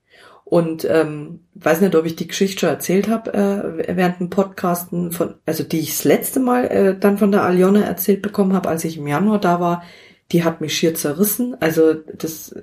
[0.44, 5.12] Und ähm, weiß nicht, ob ich die Geschichte schon erzählt habe äh, während dem Podcasten
[5.12, 8.70] von, also die ich das letzte Mal äh, dann von der Aljona erzählt bekommen habe,
[8.70, 9.84] als ich im Januar da war,
[10.32, 11.56] die hat mich schier zerrissen.
[11.60, 12.54] Also das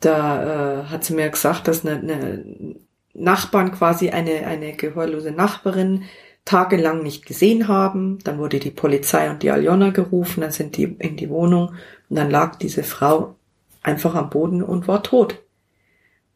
[0.00, 2.76] da äh, hat sie mir gesagt, dass eine, eine
[3.14, 6.04] Nachbarn quasi eine, eine gehörlose Nachbarin
[6.44, 8.18] tagelang nicht gesehen haben.
[8.24, 11.74] Dann wurde die Polizei und die Aljona gerufen, dann sind die in die Wohnung
[12.08, 13.36] und dann lag diese Frau
[13.82, 15.42] einfach am Boden und war tot.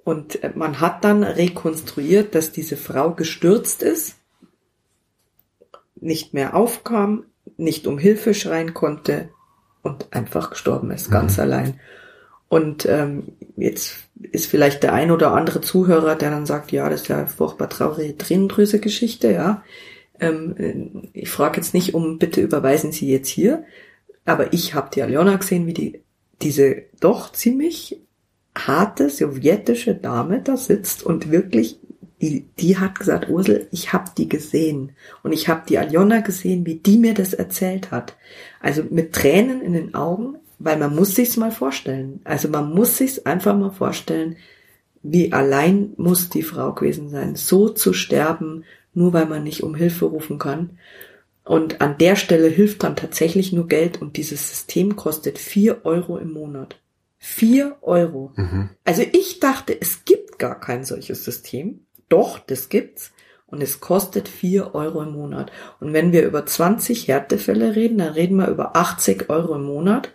[0.04, 4.16] Und äh, man hat dann rekonstruiert, dass diese Frau gestürzt ist,
[5.96, 7.24] nicht mehr aufkam,
[7.56, 9.30] nicht um Hilfe schreien konnte
[9.82, 11.42] und einfach gestorben ist, ganz mhm.
[11.42, 11.80] allein.
[12.48, 13.24] Und ähm,
[13.56, 13.96] jetzt
[14.32, 17.68] ist vielleicht der ein oder andere Zuhörer, der dann sagt, ja, das ist ja furchtbar
[17.68, 19.62] traurige Tränendrüse-Geschichte, ja.
[20.20, 23.64] Ähm, äh, ich frage jetzt nicht um, bitte überweisen Sie jetzt hier,
[24.24, 26.00] aber ich habe die Aljona gesehen, wie die
[26.42, 28.00] diese doch ziemlich
[28.56, 31.78] harte sowjetische Dame da sitzt und wirklich
[32.22, 36.64] die, die hat gesagt, Ursel, ich habe die gesehen und ich habe die Aljona gesehen,
[36.64, 38.16] wie die mir das erzählt hat.
[38.60, 42.20] Also mit Tränen in den Augen, weil man muss sich's mal vorstellen.
[42.24, 44.36] Also man muss sich's einfach mal vorstellen,
[45.02, 48.64] wie allein muss die Frau gewesen sein, so zu sterben,
[48.94, 50.78] nur weil man nicht um Hilfe rufen kann.
[51.44, 56.18] Und an der Stelle hilft dann tatsächlich nur Geld und dieses System kostet vier Euro
[56.18, 56.80] im Monat.
[57.18, 58.32] Vier Euro.
[58.34, 58.70] Mhm.
[58.84, 61.80] Also ich dachte, es gibt gar kein solches System.
[62.08, 63.12] Doch, das gibt's.
[63.46, 65.52] Und es kostet vier Euro im Monat.
[65.78, 70.10] Und wenn wir über 20 Härtefälle reden, dann reden wir über 80 Euro im Monat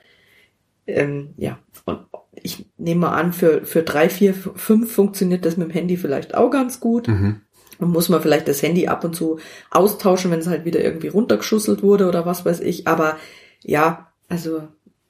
[0.92, 2.00] ähm, ja, und
[2.34, 6.36] ich nehme mal an, für, für drei, vier, fünf funktioniert das mit dem Handy vielleicht
[6.36, 7.08] auch ganz gut.
[7.08, 7.42] Mhm.
[7.80, 9.40] Und muss man vielleicht das Handy ab und zu
[9.72, 12.88] austauschen, wenn es halt wieder irgendwie runtergeschusselt wurde oder was weiß ich.
[12.88, 13.18] Aber
[13.64, 14.68] ja, also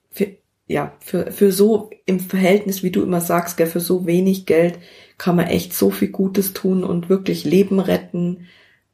[0.10, 4.46] für, ja, für, für so im Verhältnis, wie du immer sagst, gell, für so wenig
[4.46, 4.80] Geld
[5.18, 8.48] kann man echt so viel Gutes tun und wirklich Leben retten.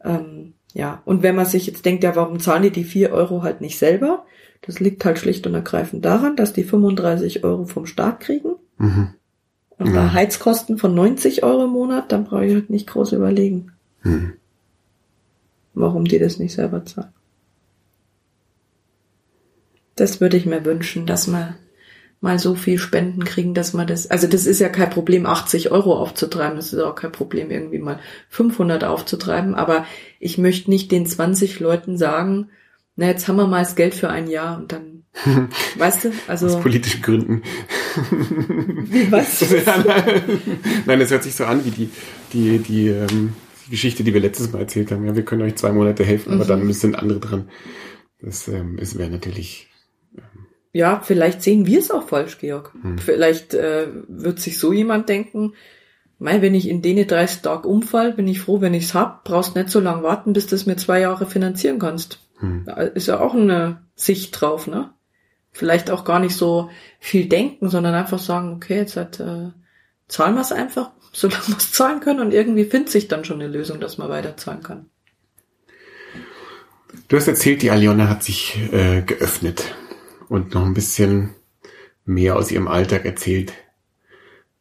[0.03, 3.43] Ähm, ja, und wenn man sich jetzt denkt, ja, warum zahlen die die vier Euro
[3.43, 4.25] halt nicht selber?
[4.61, 8.55] Das liegt halt schlicht und ergreifend daran, dass die 35 Euro vom Staat kriegen.
[8.77, 9.13] Mhm.
[9.77, 13.73] Und bei Heizkosten von 90 Euro im Monat, dann brauche ich halt nicht groß überlegen,
[14.03, 14.33] mhm.
[15.75, 17.13] warum die das nicht selber zahlen.
[19.95, 21.55] Das würde ich mir wünschen, dass wir
[22.19, 25.71] mal so viel Spenden kriegen, dass man das, also das ist ja kein Problem, 80
[25.71, 29.85] Euro aufzutreiben, das ist auch kein Problem, irgendwie mal 500 aufzutreiben, aber
[30.19, 32.49] ich möchte nicht den 20 Leuten sagen,
[32.97, 35.03] na, jetzt haben wir mal das Geld für ein Jahr und dann,
[35.77, 36.47] weißt du, also.
[36.47, 37.43] Aus politischen Gründen.
[38.89, 39.45] Wie, was?
[40.85, 41.89] nein, das hört sich so an wie die,
[42.33, 43.33] die, die, ähm,
[43.65, 45.05] die Geschichte, die wir letztes Mal erzählt haben.
[45.05, 46.41] Ja, wir können euch zwei Monate helfen, mhm.
[46.41, 47.49] aber dann sind andere dran.
[48.19, 49.69] Das ähm, ist wäre natürlich.
[50.15, 52.73] Ähm, ja, vielleicht sehen wir es auch falsch, Georg.
[52.83, 52.97] Mhm.
[52.97, 55.53] Vielleicht äh, wird sich so jemand denken,
[56.19, 59.23] Mei, wenn ich in denen 30 Tage umfall, bin ich froh, wenn ich's hab.
[59.23, 62.26] Brauchst nicht so lange warten, bis du es mir zwei Jahre finanzieren kannst.
[62.39, 62.63] Hm.
[62.65, 64.91] Da ist ja auch eine Sicht drauf, ne?
[65.51, 66.69] Vielleicht auch gar nicht so
[66.99, 69.51] viel denken, sondern einfach sagen, okay, jetzt halt, äh,
[70.07, 73.41] zahlen wir es einfach, solange wir es zahlen können und irgendwie findet sich dann schon
[73.41, 74.89] eine Lösung, dass man weiter zahlen kann.
[77.07, 79.75] Du hast erzählt, die Aliona hat sich äh, geöffnet
[80.29, 81.33] und noch ein bisschen
[82.05, 83.53] mehr aus ihrem Alltag erzählt.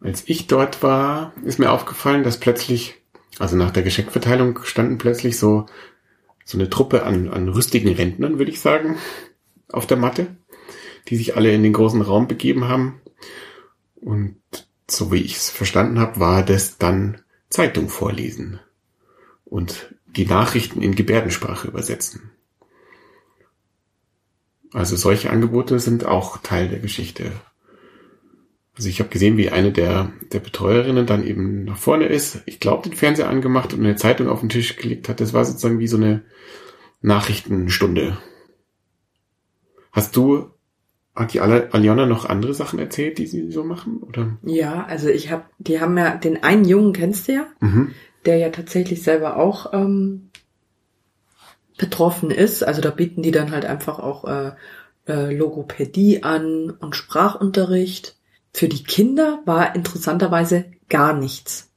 [0.01, 2.95] Als ich dort war, ist mir aufgefallen, dass plötzlich,
[3.39, 5.67] also nach der Geschenkverteilung standen plötzlich so
[6.47, 8.97] so eine Truppe an, an rüstigen Rentnern, würde ich sagen,
[9.69, 10.37] auf der Matte,
[11.09, 13.01] die sich alle in den großen Raum begeben haben.
[13.97, 14.41] Und
[14.89, 18.61] so wie ich es verstanden habe, war das dann Zeitung vorlesen
[19.45, 22.31] und die Nachrichten in Gebärdensprache übersetzen.
[24.73, 27.33] Also solche Angebote sind auch Teil der Geschichte
[28.77, 32.61] also ich habe gesehen, wie eine der, der Betreuerinnen dann eben nach vorne ist, ich
[32.61, 35.21] glaube, den Fernseher angemacht und eine Zeitung auf den Tisch gelegt hat.
[35.21, 36.23] Das war sozusagen wie so eine
[37.01, 38.19] Nachrichtenstunde.
[39.93, 40.51] Hast du,
[41.15, 44.03] hat die Aljona noch andere Sachen erzählt, die sie so machen?
[44.03, 44.37] Oder?
[44.43, 47.93] Ja, also ich habe, die haben ja, den einen Jungen kennst du ja, mhm.
[48.27, 50.29] der ja tatsächlich selber auch ähm,
[51.79, 52.63] betroffen ist.
[52.63, 54.53] Also da bieten die dann halt einfach auch äh,
[55.09, 58.16] äh, Logopädie an und Sprachunterricht.
[58.57, 61.71] Für die Kinder war interessanterweise gar nichts.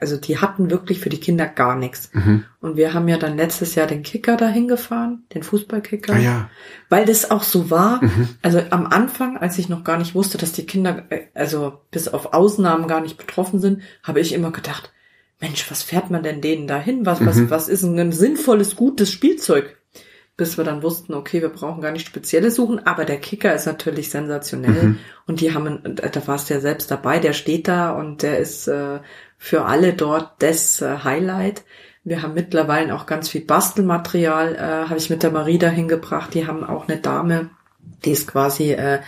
[0.00, 2.10] also die hatten wirklich für die Kinder gar nichts.
[2.12, 2.44] Mhm.
[2.60, 6.12] Und wir haben ja dann letztes Jahr den Kicker dahin gefahren, den Fußballkicker.
[6.14, 6.50] Ah ja.
[6.90, 8.02] Weil das auch so war.
[8.04, 8.28] Mhm.
[8.42, 12.08] Also am Anfang, als ich noch gar nicht wusste, dass die Kinder, äh, also bis
[12.08, 14.92] auf Ausnahmen gar nicht betroffen sind, habe ich immer gedacht,
[15.40, 17.06] Mensch, was fährt man denn denen dahin?
[17.06, 17.50] Was, was, Mhm.
[17.50, 19.76] was ist ein sinnvolles, gutes Spielzeug?
[20.36, 23.66] Bis wir dann wussten, okay, wir brauchen gar nicht spezielle suchen, aber der Kicker ist
[23.66, 24.82] natürlich sensationell.
[24.82, 24.98] Mhm.
[25.26, 28.66] Und die haben, da warst du ja selbst dabei, der steht da und der ist
[28.66, 28.98] äh,
[29.38, 31.62] für alle dort das äh, Highlight.
[32.02, 36.34] Wir haben mittlerweile auch ganz viel Bastelmaterial, äh, habe ich mit der Marie dahin gebracht.
[36.34, 37.50] Die haben auch eine Dame,
[38.04, 39.00] die ist quasi äh,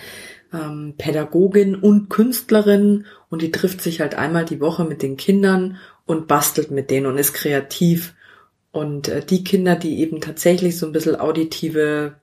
[0.52, 5.78] ähm, Pädagogin und Künstlerin und die trifft sich halt einmal die Woche mit den Kindern
[6.06, 8.14] und bastelt mit denen und ist kreativ.
[8.76, 12.16] Und äh, die Kinder, die eben tatsächlich so ein bisschen auditive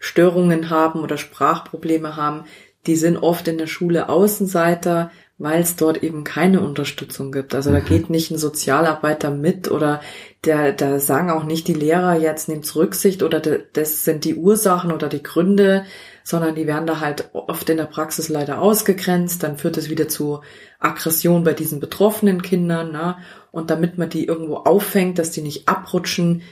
[0.00, 2.46] Störungen haben oder Sprachprobleme haben,
[2.88, 7.54] die sind oft in der Schule Außenseiter, weil es dort eben keine Unterstützung gibt.
[7.54, 10.00] Also da geht nicht ein Sozialarbeiter mit oder
[10.44, 14.34] der, da sagen auch nicht die Lehrer, jetzt nehmt's Rücksicht oder de, das sind die
[14.34, 15.84] Ursachen oder die Gründe,
[16.24, 19.44] sondern die werden da halt oft in der Praxis leider ausgegrenzt.
[19.44, 20.40] Dann führt es wieder zu
[20.80, 22.90] Aggression bei diesen betroffenen Kindern.
[22.90, 23.16] Ne?
[23.52, 26.42] Und damit man die irgendwo auffängt, dass die nicht abrutschen,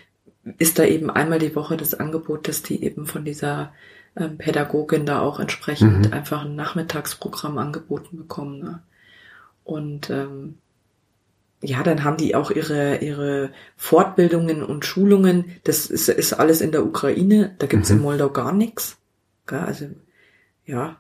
[0.59, 3.73] ist da eben einmal die Woche das Angebot, dass die eben von dieser
[4.17, 6.13] ähm, Pädagogin da auch entsprechend Mhm.
[6.13, 8.59] einfach ein Nachmittagsprogramm angeboten bekommen.
[8.61, 8.83] Ne?
[9.65, 10.59] Und ähm,
[11.61, 15.57] ja, dann haben die auch ihre, ihre Fortbildungen und Schulungen.
[15.65, 17.55] Das ist, ist alles in der Ukraine.
[17.59, 18.03] Da gibt's in Mhm.
[18.03, 18.97] Moldau gar nichts.
[19.47, 19.87] Also,
[20.65, 20.97] ja.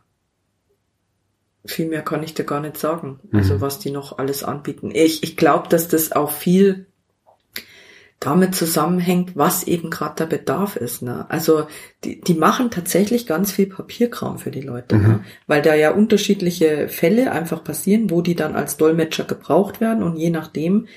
[1.68, 3.20] Viel mehr kann ich dir gar nicht sagen.
[3.33, 3.61] Also, Mhm.
[3.61, 4.90] was die noch alles anbieten.
[4.92, 6.87] Ich, ich glaube, dass das auch viel
[8.20, 11.02] damit zusammenhängt, was eben gerade der Bedarf ist.
[11.02, 11.26] Ne?
[11.28, 11.68] Also
[12.02, 15.02] die, die machen tatsächlich ganz viel Papierkram für die Leute, Mhm.
[15.02, 15.24] ne?
[15.46, 20.16] weil da ja unterschiedliche Fälle einfach passieren, wo die dann als Dolmetscher gebraucht werden und
[20.16, 20.88] je nachdem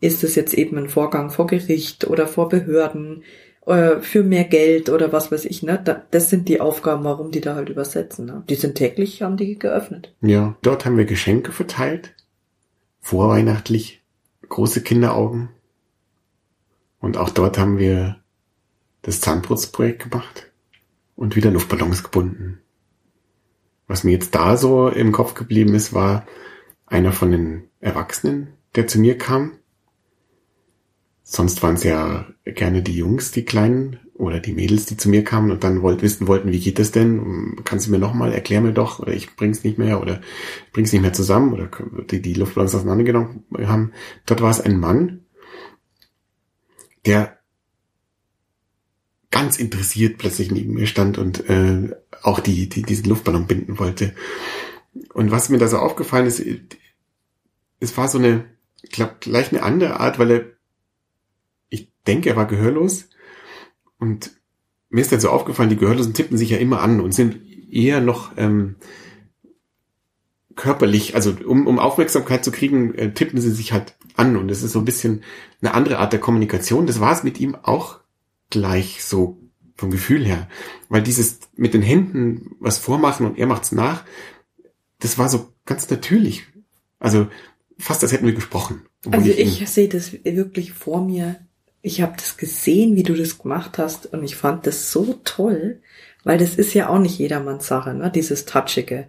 [0.00, 3.24] ist es jetzt eben ein Vorgang vor Gericht oder vor Behörden
[3.68, 5.62] äh, für mehr Geld oder was weiß ich.
[5.62, 5.80] Ne?
[5.84, 8.26] Da, das sind die Aufgaben, warum die da halt übersetzen.
[8.26, 8.42] Ne?
[8.48, 10.14] Die sind täglich, haben die geöffnet.
[10.22, 12.14] Ja, dort haben wir Geschenke verteilt.
[13.00, 14.02] Vorweihnachtlich.
[14.48, 15.50] Große Kinderaugen.
[17.00, 18.16] Und auch dort haben wir
[19.02, 20.50] das Zahnputzprojekt gemacht
[21.14, 22.60] und wieder Luftballons gebunden.
[23.86, 26.26] Was mir jetzt da so im Kopf geblieben ist, war
[26.86, 29.57] einer von den Erwachsenen, der zu mir kam.
[31.30, 35.22] Sonst waren es ja gerne die Jungs, die Kleinen oder die Mädels, die zu mir
[35.24, 37.60] kamen und dann wollt, wissen wollten, wie geht das denn?
[37.64, 40.22] Kannst du mir nochmal, erklär mir doch, oder ich bring's nicht mehr, oder
[40.72, 41.68] bring's nicht mehr zusammen, oder
[42.10, 43.92] die, die Luftballons auseinandergenommen haben.
[44.24, 45.26] Dort war es ein Mann,
[47.04, 47.38] der
[49.30, 51.90] ganz interessiert plötzlich neben mir stand und äh,
[52.22, 54.14] auch die, die diesen Luftballon binden wollte.
[55.12, 56.42] Und was mir da so aufgefallen ist,
[57.80, 58.46] es war so eine,
[58.80, 60.57] ich glaube, gleich eine andere Art, weil er,
[62.08, 63.08] denke, er war gehörlos.
[63.98, 64.32] Und
[64.90, 67.38] mir ist dann so aufgefallen, die Gehörlosen tippen sich ja immer an und sind
[67.70, 68.76] eher noch ähm,
[70.56, 74.36] körperlich, also um, um Aufmerksamkeit zu kriegen, äh, tippen sie sich halt an.
[74.36, 75.22] Und es ist so ein bisschen
[75.60, 76.86] eine andere Art der Kommunikation.
[76.86, 78.00] Das war es mit ihm auch
[78.50, 79.38] gleich so
[79.76, 80.48] vom Gefühl her.
[80.88, 84.04] Weil dieses mit den Händen was vormachen und er macht's nach,
[84.98, 86.46] das war so ganz natürlich.
[86.98, 87.28] Also
[87.78, 88.82] fast als hätten wir gesprochen.
[89.12, 91.36] Also ihn- ich sehe das wirklich vor mir.
[91.82, 95.80] Ich habe das gesehen, wie du das gemacht hast und ich fand das so toll,
[96.24, 98.10] weil das ist ja auch nicht jedermanns Sache, ne?
[98.10, 99.08] dieses Touchige.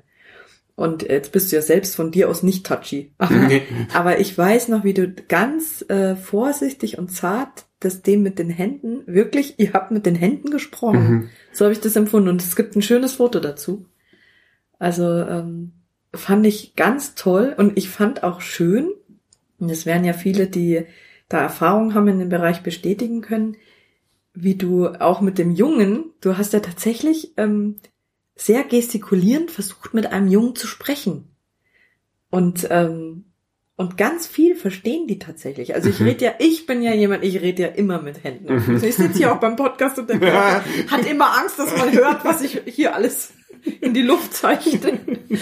[0.76, 3.12] Und jetzt bist du ja selbst von dir aus nicht touchy.
[3.18, 3.64] Aber, Nee.
[3.94, 8.50] aber ich weiß noch, wie du ganz äh, vorsichtig und zart das dem mit den
[8.50, 11.10] Händen, wirklich, ihr habt mit den Händen gesprochen.
[11.10, 11.30] Mhm.
[11.52, 13.88] So habe ich das empfunden und es gibt ein schönes Foto dazu.
[14.80, 15.74] Also ähm,
[16.14, 18.90] fand ich ganz toll und ich fand auch schön,
[19.60, 20.86] und es werden ja viele, die
[21.30, 23.56] da Erfahrung haben in dem Bereich bestätigen können,
[24.34, 27.78] wie du auch mit dem Jungen, du hast ja tatsächlich ähm,
[28.36, 31.28] sehr gestikulierend versucht, mit einem Jungen zu sprechen.
[32.30, 33.26] Und ähm,
[33.76, 35.74] und ganz viel verstehen die tatsächlich.
[35.74, 36.08] Also ich Mhm.
[36.08, 38.54] rede ja, ich bin ja jemand, ich rede ja immer mit Händen.
[38.54, 38.76] Mhm.
[38.84, 42.26] Ich sitze hier auch beim Podcast und der Körper hat immer Angst, dass man hört,
[42.26, 43.32] was ich hier alles
[43.80, 45.00] in die Luft zeichne.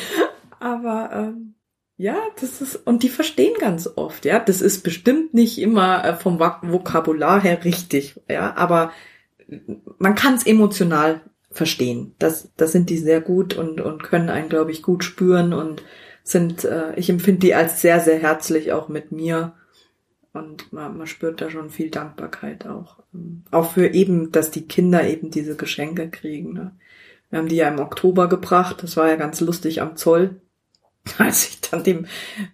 [0.60, 1.56] Aber ähm,
[1.98, 4.40] ja, das ist, und die verstehen ganz oft, ja.
[4.40, 8.92] Das ist bestimmt nicht immer äh, vom Vok- Vokabular her richtig, ja, aber
[9.98, 12.14] man kann es emotional verstehen.
[12.20, 15.84] Das, das sind die sehr gut und, und können einen, glaube ich, gut spüren und
[16.24, 19.54] sind, äh, ich empfinde die als sehr, sehr herzlich auch mit mir.
[20.34, 22.98] Und man, man spürt da schon viel Dankbarkeit auch.
[23.50, 26.54] Auch für eben, dass die Kinder eben diese Geschenke kriegen.
[26.54, 26.76] Ne?
[27.30, 28.84] Wir haben die ja im Oktober gebracht.
[28.84, 30.42] Das war ja ganz lustig am Zoll.
[31.18, 32.06] als ich dann dem,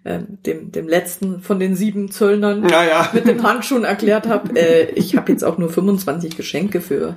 [0.04, 3.10] ähm, dem, dem letzten von den sieben Zöllnern Ja, ja.
[3.14, 7.16] mit den Handschuhen erklärt habe, äh, ich habe jetzt auch nur 25 Geschenke für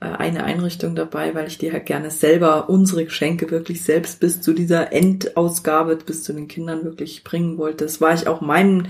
[0.00, 4.40] äh, eine Einrichtung dabei, weil ich die halt gerne selber unsere Geschenke wirklich selbst bis
[4.40, 7.84] zu dieser Endausgabe, bis zu den Kindern wirklich bringen wollte.
[7.84, 8.88] Das war ich auch meinen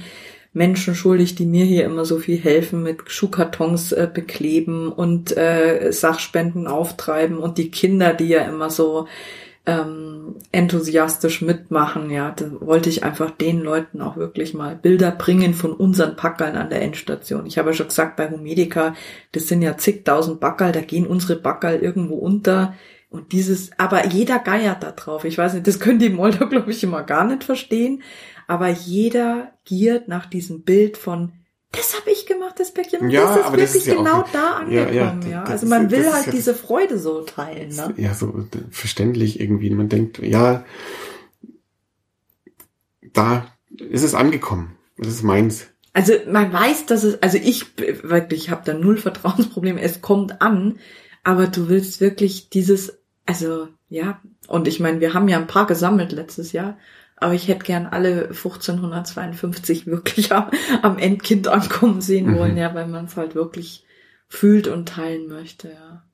[0.52, 5.92] Menschen schuldig, die mir hier immer so viel helfen mit Schuhkartons äh, bekleben und äh,
[5.92, 9.06] Sachspenden auftreiben und die Kinder, die ja immer so
[9.68, 15.52] ähm, enthusiastisch mitmachen, ja, da wollte ich einfach den Leuten auch wirklich mal Bilder bringen
[15.52, 17.44] von unseren Packerln an der Endstation.
[17.44, 18.94] Ich habe ja schon gesagt, bei Humedica,
[19.32, 22.74] das sind ja zigtausend Backerl, da gehen unsere Backerl irgendwo unter.
[23.10, 25.26] Und dieses, aber jeder geiert da drauf.
[25.26, 28.02] Ich weiß nicht, das können die Molder, glaube ich, immer gar nicht verstehen.
[28.46, 31.32] Aber jeder giert nach diesem Bild von,
[31.72, 33.00] das habe ich gemacht, das Päckchen.
[33.00, 34.38] Und Ja, das ist aber das wirklich ist ja auch- genau da
[34.70, 35.22] Ja, angekommen.
[35.22, 37.74] ja, Ja, das Also ist- man das will ist halt ja- diese Freude so teilen.
[37.76, 37.94] Ne?
[37.96, 38.34] Ja, so
[38.70, 39.70] verständlich irgendwie.
[39.70, 40.64] Man denkt, ja,
[43.12, 44.76] da ist es angekommen.
[44.96, 45.66] Das ist meins.
[45.92, 49.80] Also man weiß, dass es, also ich wirklich habe da null Vertrauensprobleme.
[49.80, 50.78] Es kommt an,
[51.24, 54.20] aber du willst wirklich dieses, also ja.
[54.46, 56.78] Und ich meine, wir haben ja ein paar gesammelt letztes Jahr,
[57.20, 60.50] aber ich hätte gern alle 1552 wirklich am,
[60.82, 62.38] am Endkind ankommen sehen Mhm.
[62.38, 63.84] wollen, ja, weil man es halt wirklich
[64.28, 66.04] fühlt und teilen möchte, ja.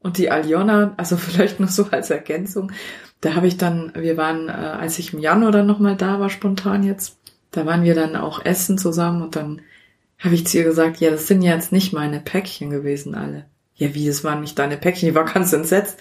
[0.00, 2.72] Und die Aljona, also vielleicht noch so als Ergänzung,
[3.20, 6.28] da habe ich dann, wir waren, äh, als ich im Januar dann nochmal da war,
[6.28, 7.18] spontan jetzt,
[7.52, 9.62] da waren wir dann auch essen zusammen und dann
[10.18, 13.46] habe ich zu ihr gesagt, ja, das sind ja jetzt nicht meine Päckchen gewesen alle.
[13.74, 15.98] Ja, wie, das waren nicht deine Päckchen, die war ganz entsetzt.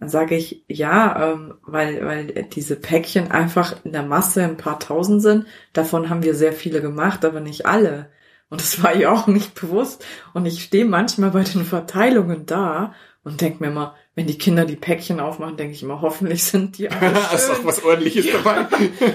[0.00, 4.80] Dann sage ich, ja, ähm, weil, weil diese Päckchen einfach in der Masse ein paar
[4.80, 5.46] tausend sind.
[5.74, 8.08] Davon haben wir sehr viele gemacht, aber nicht alle.
[8.48, 10.02] Und das war ihr auch nicht bewusst.
[10.32, 14.64] Und ich stehe manchmal bei den Verteilungen da und denke mir immer, wenn die Kinder
[14.64, 17.56] die Päckchen aufmachen, denke ich immer, hoffentlich sind die alle ist schön.
[17.56, 18.66] auch was ordentliches dabei.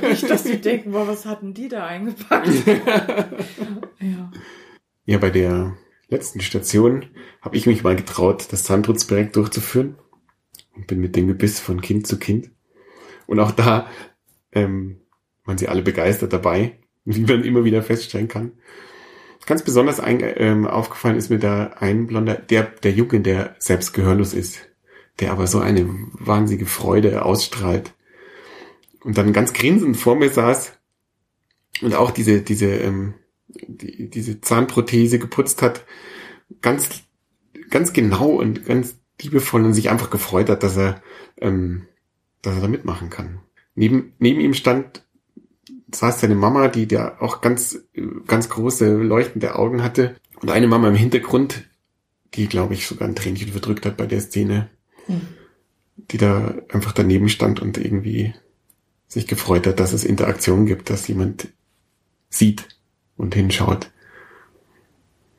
[0.08, 2.48] Nicht, dass die denken, boah, was hatten die da eingepackt?
[4.00, 4.32] ja.
[5.06, 5.76] Ja, bei der
[6.10, 7.08] letzten Station
[7.42, 9.96] habe ich mich mal getraut, das Zahnputzprojekt durchzuführen
[10.76, 12.52] und bin mit dem Gebiss von Kind zu Kind.
[13.28, 13.90] Und auch da
[14.52, 15.02] ähm,
[15.46, 18.54] waren sie alle begeistert dabei, wie man immer wieder feststellen kann.
[19.46, 23.94] Ganz besonders ein, ähm, aufgefallen ist mir da ein Blonder, der, der Junge, der selbst
[23.94, 24.68] gehörlos ist,
[25.20, 27.94] der aber so eine wahnsinnige Freude ausstrahlt.
[29.04, 30.74] Und dann ganz grinsend vor mir saß
[31.82, 33.14] und auch diese, diese, ähm,
[33.48, 35.86] die, diese Zahnprothese geputzt hat,
[36.62, 37.04] ganz,
[37.70, 41.02] ganz genau und ganz liebevoll und sich einfach gefreut hat, dass er,
[41.38, 41.88] ähm,
[42.42, 43.40] dass er da mitmachen kann.
[43.76, 45.04] Neben, neben ihm stand,
[45.94, 47.80] saß seine Mama, die da auch ganz,
[48.28, 51.70] ganz große leuchtende Augen hatte und eine Mama im Hintergrund,
[52.34, 54.70] die glaube ich sogar ein Tränchen verdrückt hat bei der Szene,
[55.06, 55.22] Hm.
[56.12, 58.34] die da einfach daneben stand und irgendwie
[59.08, 61.50] sich gefreut hat, dass es Interaktion gibt, dass jemand
[62.30, 62.68] sieht
[63.18, 63.92] und hinschaut.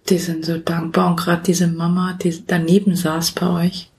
[0.09, 3.91] Die sind so dankbar und gerade diese Mama, die daneben saß bei euch,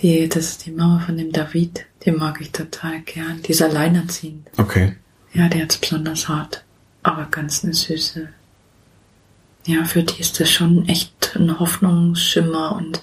[0.00, 3.42] die, das ist die Mama von dem David, die mag ich total gern.
[3.42, 4.48] Die ist alleinerziehend.
[4.56, 4.96] Okay.
[5.32, 6.64] Ja, die hat's besonders hart,
[7.02, 8.28] aber ganz eine süße.
[9.66, 13.02] Ja, für die ist das schon echt ein Hoffnungsschimmer und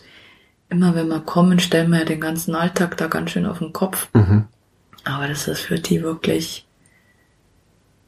[0.69, 3.73] immer wenn wir kommen, stellen wir ja den ganzen Alltag da ganz schön auf den
[3.73, 4.07] Kopf.
[4.13, 4.45] Mhm.
[5.03, 6.65] Aber das ist für die wirklich,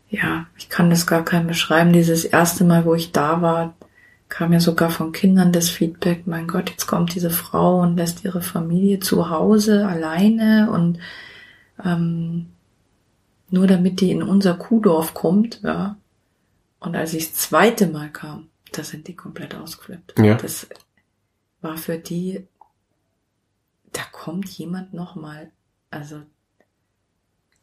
[0.10, 1.94] ja, ich kann das gar keinem beschreiben.
[1.94, 3.76] Dieses erste Mal, wo ich da war,
[4.30, 8.24] kam ja sogar von Kindern das Feedback, mein Gott, jetzt kommt diese Frau und lässt
[8.26, 11.00] ihre Familie zu Hause alleine und
[11.84, 12.48] ähm,
[13.50, 15.98] nur damit die in unser Kuhdorf kommt, ja.
[16.80, 20.14] Und als ich das zweite Mal kam, da sind die komplett ausgeflippt.
[20.20, 20.36] Ja.
[20.36, 20.68] Das
[21.62, 22.46] war für die,
[23.94, 25.52] da kommt jemand nochmal.
[25.90, 26.22] Also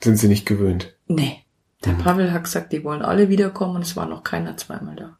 [0.02, 0.94] Sind sie nicht gewöhnt.
[1.06, 1.44] Nee.
[1.84, 1.98] Der Mhm.
[1.98, 5.18] Pavel hat gesagt, die wollen alle wiederkommen und es war noch keiner zweimal da.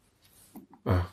[0.83, 1.05] Ah,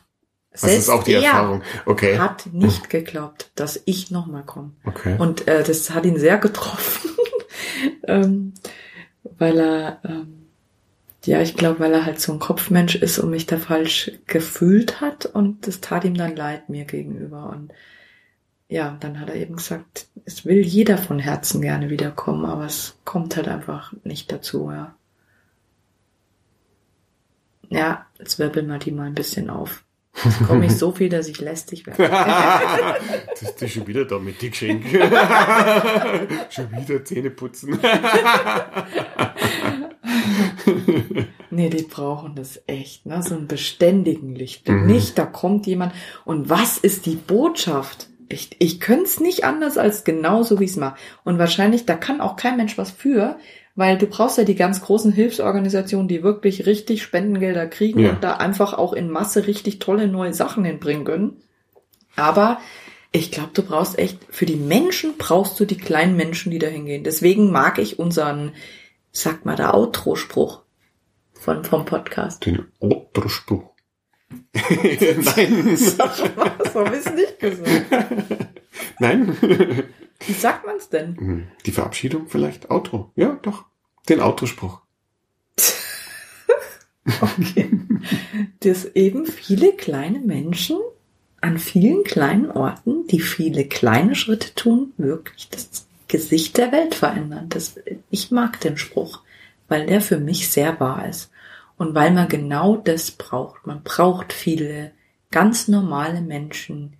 [0.53, 1.63] das ist auch die er Erfahrung.
[1.85, 2.17] Okay.
[2.17, 4.71] hat nicht geglaubt, dass ich nochmal komme.
[4.85, 5.15] Okay.
[5.17, 7.09] Und äh, das hat ihn sehr getroffen,
[8.07, 8.53] ähm,
[9.23, 10.47] weil er, ähm,
[11.25, 15.01] ja, ich glaube, weil er halt so ein Kopfmensch ist und mich da falsch gefühlt
[15.01, 17.49] hat und das tat ihm dann leid mir gegenüber.
[17.49, 17.73] Und
[18.67, 22.95] ja, dann hat er eben gesagt, es will jeder von Herzen gerne wiederkommen, aber es
[23.05, 24.95] kommt halt einfach nicht dazu, ja.
[27.69, 29.83] Ja, jetzt wirbeln wir die mal ein bisschen auf.
[30.23, 32.03] Jetzt komme ich so viel, dass ich lästig werde.
[33.39, 34.99] das ist schon wieder da mit die Geschenke.
[36.49, 37.79] schon wieder Zähne putzen.
[41.55, 43.21] Nee, die brauchen das echt, ne?
[43.21, 44.75] So einen beständigen Lichtblick.
[44.75, 44.85] Mhm.
[44.87, 45.93] Nicht, da kommt jemand.
[46.25, 48.07] Und was ist die Botschaft?
[48.27, 50.97] Ich, ich könnte es nicht anders als genauso, wie es mache.
[51.23, 53.37] Und wahrscheinlich, da kann auch kein Mensch was für,
[53.75, 58.11] weil du brauchst ja die ganz großen Hilfsorganisationen, die wirklich richtig Spendengelder kriegen Ja.
[58.11, 61.37] und da einfach auch in Masse richtig tolle neue Sachen hinbringen können.
[62.15, 62.59] Aber
[63.11, 66.67] ich glaube, du brauchst echt, für die Menschen brauchst du die kleinen Menschen, die da
[66.67, 67.03] hingehen.
[67.03, 68.53] Deswegen mag ich unseren,
[69.11, 70.61] sag mal, der Outro-Spruch
[71.33, 72.45] von, vom Podcast.
[72.45, 73.71] Den Otterspruch.
[74.53, 75.75] Nein.
[75.77, 77.85] Sag mal, so hab ich's nicht gesagt.
[78.99, 79.35] Nein.
[80.27, 81.17] Wie sagt man's denn?
[81.17, 82.69] Hm, Die Verabschiedung vielleicht?
[82.71, 83.11] Outro.
[83.15, 83.65] Ja, doch.
[84.09, 84.81] Den Autospruch.
[87.05, 87.69] Okay.
[88.61, 90.77] Dass eben viele kleine Menschen
[91.41, 97.49] an vielen kleinen Orten, die viele kleine Schritte tun, wirklich das Gesicht der Welt verändern.
[97.49, 97.75] Das,
[98.09, 99.21] ich mag den Spruch,
[99.67, 101.29] weil der für mich sehr wahr ist.
[101.77, 103.67] Und weil man genau das braucht.
[103.67, 104.91] Man braucht viele
[105.31, 106.93] ganz normale Menschen,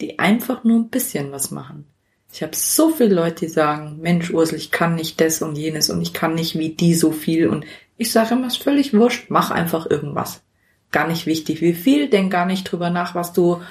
[0.00, 1.86] die einfach nur ein bisschen was machen.
[2.32, 5.90] Ich habe so viele Leute, die sagen, Mensch, Ursel, ich kann nicht das und jenes
[5.90, 7.48] und ich kann nicht wie die so viel.
[7.48, 7.64] Und
[7.96, 10.42] ich sage immer, ist völlig wurscht, mach einfach irgendwas.
[10.92, 13.62] Gar nicht wichtig, wie viel, denk gar nicht drüber nach, was du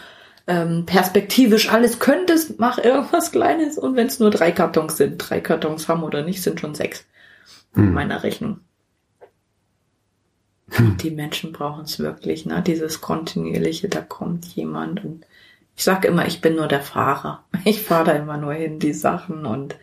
[0.48, 3.78] ähm, perspektivisch alles könntest, mach irgendwas Kleines.
[3.78, 7.06] Und wenn es nur drei Kartons sind, drei Kartons haben oder nicht, sind schon sechs
[7.76, 7.94] in Hm.
[7.94, 8.62] meiner Rechnung.
[11.02, 12.62] Die Menschen brauchen es wirklich, ne?
[12.62, 15.26] Dieses kontinuierliche, da kommt jemand und
[15.78, 17.46] ich sag immer, ich bin nur der Fahrer.
[17.64, 19.76] Ich fahre da immer nur hin, die Sachen und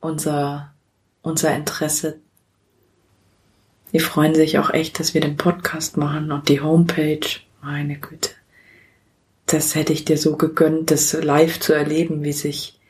[0.00, 0.74] unser,
[1.22, 2.20] unser Interesse.
[3.92, 7.26] Die freuen sich auch echt, dass wir den Podcast machen und die Homepage.
[7.62, 8.30] Meine Güte.
[9.46, 12.80] Das hätte ich dir so gegönnt, das live zu erleben, wie sich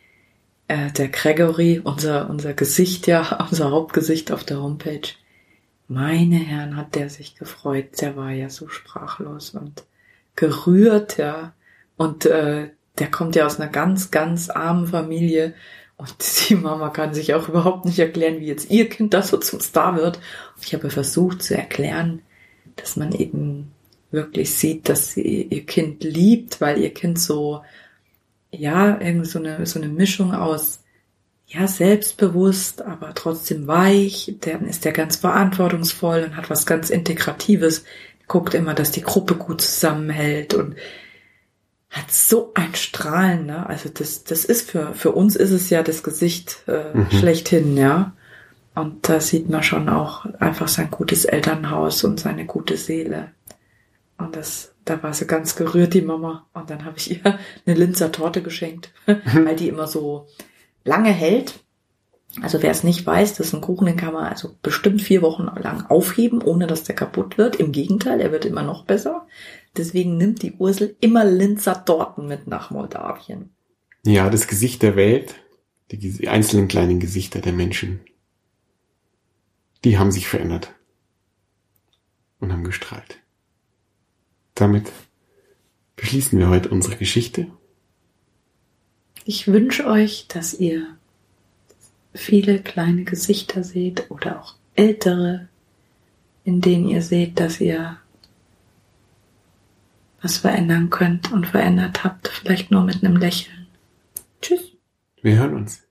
[0.68, 5.09] äh, der Gregory, unser, unser Gesicht ja, unser Hauptgesicht auf der Homepage,
[5.88, 8.01] meine Herren, hat der sich gefreut.
[8.01, 9.84] Der war ja so sprachlos und
[10.34, 11.53] gerührt, ja.
[11.97, 15.55] Und äh, der kommt ja aus einer ganz, ganz armen Familie.
[15.97, 16.14] Und
[16.49, 19.61] die Mama kann sich auch überhaupt nicht erklären, wie jetzt ihr Kind da so zum
[19.61, 20.16] Star wird.
[20.57, 22.22] Und ich habe versucht zu erklären,
[22.76, 23.72] dass man eben
[24.11, 27.62] wirklich sieht, dass sie ihr Kind liebt, weil ihr Kind so,
[28.51, 30.80] ja, irgendwie so eine, so eine Mischung aus,
[31.47, 34.34] ja, selbstbewusst, aber trotzdem weich.
[34.40, 37.84] Dann ist der ganz verantwortungsvoll und hat was ganz Integratives.
[38.26, 40.76] Guckt immer, dass die Gruppe gut zusammenhält und
[41.93, 43.66] hat so ein Strahlen, ne?
[43.68, 47.11] Also das, das ist für, für uns ist es ja das Gesicht äh, Mhm.
[47.11, 48.12] schlechthin, ja.
[48.74, 53.32] Und da sieht man schon auch einfach sein gutes Elternhaus und seine gute Seele.
[54.16, 56.47] Und das, da war sie ganz gerührt, die Mama.
[56.55, 60.26] Und dann habe ich ihr eine Linzer Torte geschenkt, weil die immer so
[60.84, 61.61] lange hält.
[62.40, 65.20] Also wer es nicht weiß, das ist ein Kuchen, den kann man also bestimmt vier
[65.20, 67.57] Wochen lang aufheben, ohne dass der kaputt wird.
[67.57, 69.26] Im Gegenteil, er wird immer noch besser.
[69.76, 73.50] Deswegen nimmt die Ursel immer Linzer Torten mit nach Moldawien.
[74.04, 75.34] Ja, das Gesicht der Welt,
[75.90, 78.00] die einzelnen kleinen Gesichter der Menschen,
[79.84, 80.74] die haben sich verändert
[82.40, 83.18] und haben gestrahlt.
[84.54, 84.92] Damit
[85.96, 87.46] beschließen wir heute unsere Geschichte.
[89.24, 90.86] Ich wünsche euch, dass ihr
[92.12, 95.48] viele kleine Gesichter seht oder auch ältere,
[96.44, 97.98] in denen ihr seht, dass ihr
[100.22, 103.66] was verändern könnt und verändert habt, vielleicht nur mit einem Lächeln.
[104.40, 104.72] Tschüss.
[105.20, 105.82] Wir hören uns.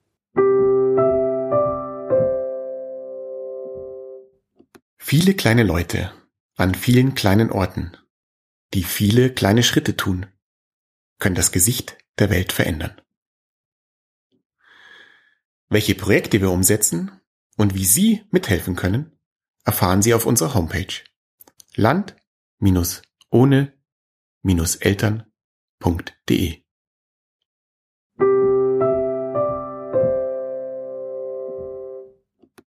[4.97, 6.11] Viele kleine Leute
[6.55, 7.97] an vielen kleinen Orten,
[8.73, 10.25] die viele kleine Schritte tun,
[11.19, 13.01] können das Gesicht der Welt verändern.
[15.69, 17.11] Welche Projekte wir umsetzen
[17.57, 19.11] und wie Sie mithelfen können,
[19.65, 20.93] erfahren Sie auf unserer Homepage
[24.43, 26.60] land-ohne-eltern.de.